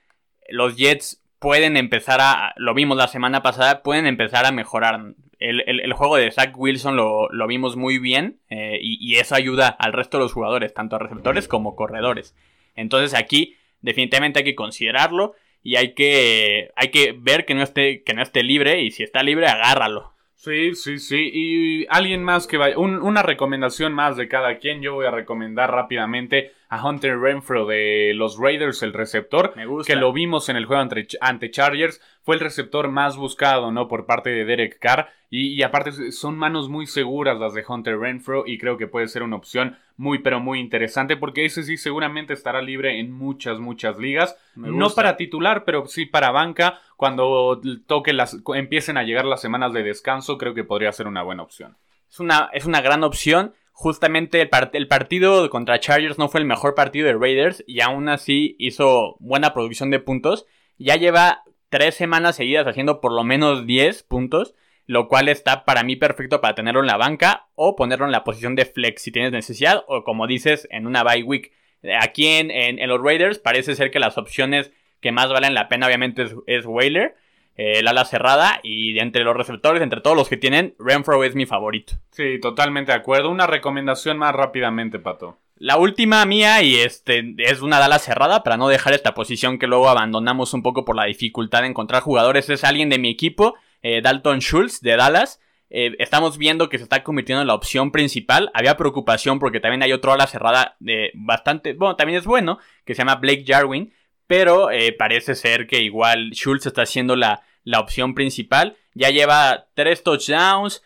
los 0.49 0.75
Jets 0.75 1.23
pueden 1.39 1.77
empezar 1.77 2.19
a, 2.21 2.53
lo 2.55 2.73
vimos 2.73 2.97
la 2.97 3.07
semana 3.07 3.43
pasada, 3.43 3.83
pueden 3.83 4.07
empezar 4.07 4.45
a 4.45 4.51
mejorar. 4.51 5.13
El, 5.39 5.91
juego 5.91 6.15
de 6.15 6.31
Zach 6.31 6.53
Wilson 6.55 6.95
lo, 6.95 7.47
vimos 7.47 7.75
muy 7.75 7.99
bien 7.99 8.39
eh, 8.49 8.79
y, 8.81 9.15
eso 9.15 9.35
ayuda 9.35 9.67
al 9.67 9.91
resto 9.91 10.17
de 10.17 10.23
los 10.23 10.31
jugadores, 10.31 10.73
tanto 10.73 10.95
a 10.95 10.99
receptores 10.99 11.49
como 11.49 11.75
corredores. 11.75 12.33
Entonces 12.75 13.13
aquí 13.13 13.57
definitivamente 13.81 14.39
hay 14.39 14.45
que 14.45 14.55
considerarlo 14.55 15.33
y 15.61 15.75
hay 15.75 15.93
que, 15.95 16.71
hay 16.77 16.91
que 16.91 17.13
ver 17.17 17.45
que 17.45 17.55
no, 17.55 17.63
esté, 17.63 18.03
que 18.03 18.13
no 18.13 18.21
esté 18.21 18.41
libre 18.41 18.81
y 18.81 18.91
si 18.91 19.03
está 19.03 19.21
libre 19.21 19.47
agárralo. 19.47 20.12
Sí, 20.43 20.75
sí, 20.75 20.99
sí. 20.99 21.31
Y 21.33 21.85
alguien 21.87 22.21
más 22.21 22.47
que 22.47 22.57
vaya. 22.57 22.77
una 22.77 23.23
recomendación 23.23 23.93
más 23.93 24.17
de 24.17 24.27
cada 24.27 24.57
quien. 24.57 24.81
Yo 24.81 24.95
voy 24.95 25.05
a 25.05 25.11
recomendar 25.11 25.71
rápidamente 25.71 26.51
a 26.67 26.85
Hunter 26.85 27.17
Renfro 27.17 27.65
de 27.65 28.11
los 28.13 28.37
Raiders, 28.37 28.83
el 28.83 28.91
receptor. 28.91 29.53
Me 29.55 29.65
gusta. 29.65 29.93
Que 29.93 29.97
lo 29.97 30.11
vimos 30.11 30.49
en 30.49 30.57
el 30.57 30.65
juego 30.65 30.81
ante, 30.81 31.07
ante 31.21 31.49
Chargers 31.49 32.01
fue 32.23 32.35
el 32.35 32.41
receptor 32.41 32.89
más 32.89 33.15
buscado, 33.15 33.71
¿no? 33.71 33.87
Por 33.87 34.05
parte 34.05 34.31
de 34.31 34.43
Derek 34.43 34.79
Carr. 34.79 35.07
Y, 35.29 35.61
aparte 35.63 36.11
son 36.11 36.37
manos 36.37 36.67
muy 36.67 36.87
seguras 36.87 37.39
las 37.39 37.53
de 37.53 37.63
Hunter 37.65 37.97
Renfro 37.97 38.43
y 38.45 38.57
creo 38.57 38.77
que 38.77 38.87
puede 38.87 39.07
ser 39.07 39.23
una 39.23 39.37
opción 39.37 39.77
muy, 40.03 40.19
pero 40.19 40.41
muy 40.41 40.59
interesante 40.59 41.15
porque 41.15 41.45
ese 41.45 41.63
sí 41.63 41.77
seguramente 41.77 42.33
estará 42.33 42.61
libre 42.61 42.99
en 42.99 43.11
muchas, 43.11 43.57
muchas 43.57 43.97
ligas. 43.97 44.35
No 44.55 44.89
para 44.89 45.15
titular, 45.15 45.63
pero 45.63 45.87
sí 45.87 46.05
para 46.05 46.31
banca. 46.31 46.81
Cuando 46.97 47.61
toque 47.87 48.11
las, 48.11 48.37
empiecen 48.53 48.97
a 48.97 49.03
llegar 49.03 49.23
las 49.23 49.41
semanas 49.41 49.71
de 49.71 49.81
descanso, 49.81 50.37
creo 50.37 50.53
que 50.53 50.65
podría 50.65 50.91
ser 50.91 51.07
una 51.07 51.23
buena 51.23 51.41
opción. 51.41 51.77
Es 52.11 52.19
una, 52.19 52.49
es 52.51 52.65
una 52.65 52.81
gran 52.81 53.03
opción. 53.05 53.53
Justamente 53.71 54.41
el, 54.41 54.49
el, 54.73 54.87
partido 54.89 55.49
contra 55.49 55.79
Chargers 55.79 56.19
no 56.19 56.27
fue 56.27 56.41
el 56.41 56.45
mejor 56.45 56.75
partido 56.75 57.07
de 57.07 57.13
Raiders 57.13 57.63
y 57.65 57.79
aún 57.79 58.09
así 58.09 58.57
hizo 58.59 59.15
buena 59.19 59.53
producción 59.53 59.89
de 59.89 59.99
puntos. 59.99 60.45
Ya 60.77 60.97
lleva 60.97 61.43
tres 61.69 61.95
semanas 61.95 62.35
seguidas 62.35 62.67
haciendo 62.67 62.99
por 62.99 63.13
lo 63.13 63.23
menos 63.23 63.65
10 63.65 64.03
puntos, 64.03 64.53
lo 64.85 65.07
cual 65.07 65.29
está 65.29 65.65
para 65.65 65.83
mí 65.83 65.95
perfecto 65.95 66.41
para 66.41 66.55
tenerlo 66.55 66.81
en 66.81 66.87
la 66.87 66.97
banca 66.97 67.47
o 67.55 67.75
ponerlo 67.75 68.05
en 68.05 68.11
la 68.11 68.23
posición 68.23 68.55
de 68.55 68.65
flex 68.65 69.01
si 69.01 69.11
tienes 69.11 69.31
necesidad 69.31 69.83
o 69.87 70.03
como 70.03 70.27
dices 70.27 70.67
en 70.71 70.87
una 70.87 71.03
bye 71.03 71.23
week. 71.23 71.51
Aquí 71.99 72.27
en, 72.27 72.87
los 72.87 73.01
Raiders 73.01 73.39
parece 73.39 73.75
ser 73.75 73.91
que 73.91 73.99
las 73.99 74.17
opciones 74.17 74.71
que 75.01 75.11
más 75.11 75.29
valen 75.29 75.53
la 75.53 75.67
pena 75.67 75.87
obviamente 75.87 76.23
es, 76.23 76.35
es 76.47 76.65
Whaler 76.65 77.15
el 77.55 77.87
ala 77.87 78.05
cerrada 78.05 78.59
y 78.63 78.97
entre 78.99 79.23
los 79.23 79.35
receptores, 79.35 79.81
entre 79.81 80.01
todos 80.01 80.17
los 80.17 80.27
que 80.27 80.37
tienen, 80.37 80.75
Renfro 80.79 81.23
es 81.23 81.35
mi 81.35 81.45
favorito. 81.45 81.93
Sí, 82.11 82.39
totalmente 82.39 82.91
de 82.91 82.97
acuerdo. 82.97 83.29
Una 83.29 83.47
recomendación 83.47 84.17
más 84.17 84.33
rápidamente, 84.33 84.99
Pato. 84.99 85.37
La 85.57 85.77
última 85.77 86.25
mía, 86.25 86.63
y 86.63 86.75
este 86.75 87.35
es 87.37 87.61
una 87.61 87.77
ala 87.77 87.99
cerrada 87.99 88.43
para 88.43 88.57
no 88.57 88.69
dejar 88.69 88.93
esta 88.93 89.13
posición 89.13 89.59
que 89.59 89.67
luego 89.67 89.87
abandonamos 89.87 90.53
un 90.53 90.63
poco 90.63 90.83
por 90.83 90.95
la 90.95 91.05
dificultad 91.05 91.61
de 91.61 91.67
encontrar 91.67 92.01
jugadores, 92.01 92.49
es 92.49 92.63
alguien 92.63 92.89
de 92.89 92.97
mi 92.97 93.09
equipo, 93.09 93.55
eh, 93.83 94.01
Dalton 94.01 94.39
Schultz 94.39 94.81
de 94.81 94.95
Dallas. 94.95 95.39
Eh, 95.69 95.95
estamos 95.99 96.37
viendo 96.39 96.69
que 96.69 96.77
se 96.77 96.83
está 96.83 97.03
convirtiendo 97.03 97.41
en 97.41 97.47
la 97.47 97.53
opción 97.53 97.91
principal. 97.91 98.49
Había 98.55 98.77
preocupación 98.77 99.37
porque 99.37 99.59
también 99.59 99.83
hay 99.83 99.93
otro 99.93 100.11
ala 100.11 100.25
cerrada 100.25 100.77
bastante, 101.13 101.73
bueno, 101.73 101.95
también 101.95 102.17
es 102.17 102.25
bueno, 102.25 102.57
que 102.85 102.95
se 102.95 102.99
llama 102.99 103.15
Blake 103.15 103.45
Jarwin 103.45 103.93
pero 104.25 104.71
eh, 104.71 104.93
parece 104.93 105.35
ser 105.35 105.67
que 105.67 105.81
igual 105.81 106.31
Schultz 106.31 106.65
está 106.65 106.85
siendo 106.85 107.15
la, 107.15 107.43
la 107.63 107.79
opción 107.79 108.15
principal. 108.15 108.77
Ya 108.93 109.09
lleva 109.09 109.67
tres 109.75 110.01
touchdowns, 110.01 110.81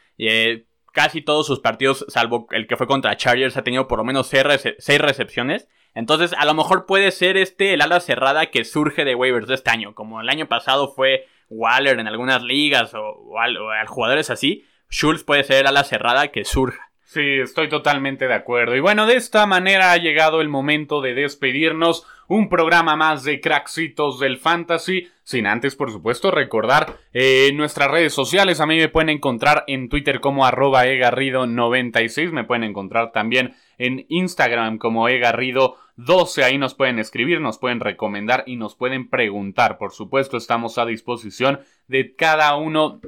casi 0.91 1.21
todos 1.21 1.45
sus 1.45 1.59
partidos, 1.59 2.05
salvo 2.09 2.47
el 2.51 2.67
que 2.67 2.75
fue 2.75 2.87
contra 2.87 3.15
Chargers, 3.15 3.55
ha 3.55 3.63
tenido 3.63 3.87
por 3.87 3.99
lo 3.99 4.03
menos 4.03 4.27
seis, 4.27 4.99
recepciones. 4.99 5.67
Entonces, 5.93 6.33
a 6.37 6.45
lo 6.45 6.53
mejor 6.53 6.85
puede 6.85 7.11
ser 7.11 7.37
este 7.37 7.73
el 7.73 7.81
ala 7.81 7.99
cerrada 7.99 8.47
que 8.47 8.65
surge 8.65 9.05
de 9.05 9.15
waivers 9.15 9.47
de 9.47 9.55
este 9.55 9.69
año, 9.69 9.95
como 9.95 10.21
el 10.21 10.29
año 10.29 10.47
pasado 10.47 10.93
fue 10.93 11.27
Waller 11.49 11.99
en 11.99 12.07
algunas 12.07 12.41
ligas 12.43 12.93
o, 12.93 12.99
o, 12.99 13.35
o 13.35 13.87
jugadores 13.87 14.29
así. 14.29 14.65
Schultz 14.89 15.23
puede 15.23 15.43
ser 15.43 15.61
el 15.61 15.67
ala 15.67 15.83
cerrada 15.83 16.29
que 16.29 16.45
surja. 16.45 16.87
Sí, 17.07 17.39
estoy 17.41 17.69
totalmente 17.69 18.27
de 18.27 18.33
acuerdo. 18.33 18.75
Y 18.75 18.81
bueno, 18.81 19.05
de 19.05 19.15
esta 19.15 19.45
manera 19.45 19.93
ha 19.93 19.97
llegado 19.97 20.41
el 20.41 20.49
momento 20.49 20.99
de 20.99 21.13
despedirnos. 21.13 22.05
Un 22.27 22.49
programa 22.49 22.97
más 22.97 23.23
de 23.23 23.39
Cracksitos 23.39 24.19
del 24.19 24.37
Fantasy. 24.37 25.07
Sin 25.23 25.47
antes, 25.47 25.77
por 25.77 25.89
supuesto, 25.89 26.31
recordar 26.31 26.97
eh, 27.13 27.51
nuestras 27.53 27.89
redes 27.89 28.13
sociales. 28.13 28.59
A 28.59 28.65
mí 28.65 28.77
me 28.77 28.89
pueden 28.89 29.07
encontrar 29.07 29.63
en 29.67 29.87
Twitter 29.87 30.19
como 30.19 30.45
arroba 30.45 30.85
egarrido96. 30.85 32.31
Me 32.31 32.43
pueden 32.43 32.65
encontrar 32.65 33.13
también 33.13 33.55
en 33.77 34.05
Instagram 34.09 34.77
como 34.77 35.07
egarrido12. 35.97 36.43
Ahí 36.43 36.57
nos 36.57 36.73
pueden 36.73 36.99
escribir, 36.99 37.41
nos 37.41 37.57
pueden 37.57 37.79
recomendar 37.79 38.43
y 38.45 38.55
nos 38.55 38.75
pueden 38.75 39.09
preguntar. 39.09 39.77
Por 39.77 39.91
supuesto, 39.91 40.37
estamos 40.37 40.77
a 40.77 40.85
disposición 40.85 41.59
de 41.87 42.15
cada 42.15 42.55
uno 42.55 42.99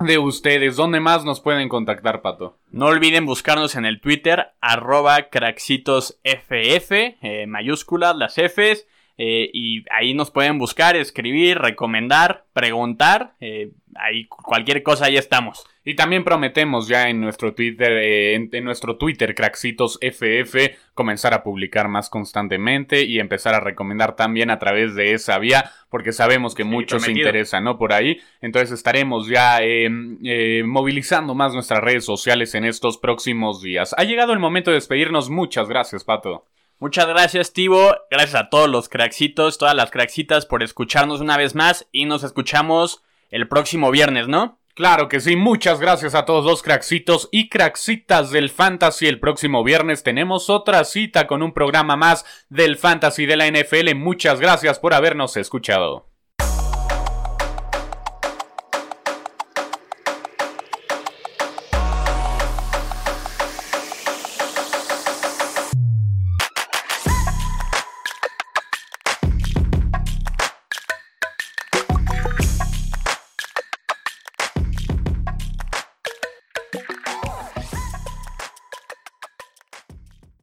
de 0.00 0.18
ustedes. 0.18 0.76
¿Dónde 0.76 1.00
más 1.00 1.24
nos 1.24 1.40
pueden 1.40 1.68
contactar, 1.68 2.22
Pato? 2.22 2.58
No 2.70 2.86
olviden 2.86 3.26
buscarnos 3.26 3.76
en 3.76 3.84
el 3.84 4.00
Twitter, 4.00 4.52
arroba 4.60 5.28
craxitosff, 5.28 6.16
eh, 6.50 7.46
mayúsculas, 7.46 8.16
las 8.16 8.34
Fs, 8.34 8.86
eh, 9.18 9.50
y 9.52 9.84
ahí 9.90 10.14
nos 10.14 10.30
pueden 10.30 10.58
buscar, 10.58 10.96
escribir, 10.96 11.58
recomendar, 11.58 12.44
preguntar, 12.52 13.34
eh, 13.40 13.70
ahí 13.96 14.26
cualquier 14.26 14.82
cosa 14.82 15.06
ahí 15.06 15.16
estamos. 15.16 15.66
Y 15.84 15.96
también 15.96 16.22
prometemos 16.22 16.86
ya 16.86 17.08
en 17.08 17.20
nuestro 17.20 17.54
Twitter, 17.54 17.90
eh, 17.92 18.34
en, 18.34 18.64
nuestro 18.64 18.96
Twitter, 18.96 19.34
FF, 19.34 20.76
comenzar 20.94 21.34
a 21.34 21.42
publicar 21.42 21.88
más 21.88 22.08
constantemente 22.08 23.02
y 23.02 23.18
empezar 23.18 23.54
a 23.54 23.60
recomendar 23.60 24.14
también 24.14 24.50
a 24.50 24.60
través 24.60 24.94
de 24.94 25.12
esa 25.12 25.38
vía, 25.38 25.72
porque 25.90 26.12
sabemos 26.12 26.54
que 26.54 26.62
muchos 26.62 27.02
se 27.02 27.10
interesan, 27.10 27.64
¿no? 27.64 27.78
Por 27.78 27.92
ahí. 27.92 28.20
Entonces 28.40 28.70
estaremos 28.70 29.26
ya 29.26 29.60
em, 29.60 30.18
eh, 30.24 30.62
movilizando 30.64 31.34
más 31.34 31.52
nuestras 31.52 31.82
redes 31.82 32.04
sociales 32.04 32.54
en 32.54 32.64
estos 32.64 32.96
próximos 32.96 33.60
días. 33.60 33.92
Ha 33.98 34.04
llegado 34.04 34.32
el 34.32 34.38
momento 34.38 34.70
de 34.70 34.76
despedirnos. 34.76 35.30
Muchas 35.30 35.68
gracias, 35.68 36.04
Pato. 36.04 36.44
Muchas 36.78 37.06
gracias, 37.06 37.52
Tivo. 37.52 37.94
Gracias 38.10 38.34
a 38.34 38.50
todos 38.50 38.68
los 38.68 38.88
craxitos, 38.88 39.58
todas 39.58 39.74
las 39.74 39.90
craxitas 39.90 40.46
por 40.46 40.62
escucharnos 40.62 41.20
una 41.20 41.36
vez 41.36 41.54
más 41.54 41.86
y 41.92 42.06
nos 42.06 42.24
escuchamos 42.24 43.02
el 43.30 43.48
próximo 43.48 43.90
viernes, 43.90 44.28
¿no? 44.28 44.58
Claro 44.74 45.08
que 45.08 45.20
sí, 45.20 45.36
muchas 45.36 45.80
gracias 45.80 46.14
a 46.14 46.24
todos 46.24 46.46
los 46.46 46.62
craxitos 46.62 47.28
y 47.30 47.50
craxitas 47.50 48.30
del 48.30 48.48
Fantasy. 48.48 49.06
El 49.06 49.20
próximo 49.20 49.62
viernes 49.62 50.02
tenemos 50.02 50.48
otra 50.48 50.84
cita 50.84 51.26
con 51.26 51.42
un 51.42 51.52
programa 51.52 51.96
más 51.96 52.24
del 52.48 52.78
Fantasy 52.78 53.26
de 53.26 53.36
la 53.36 53.46
NFL. 53.48 53.94
Muchas 53.94 54.40
gracias 54.40 54.78
por 54.78 54.94
habernos 54.94 55.36
escuchado. 55.36 56.11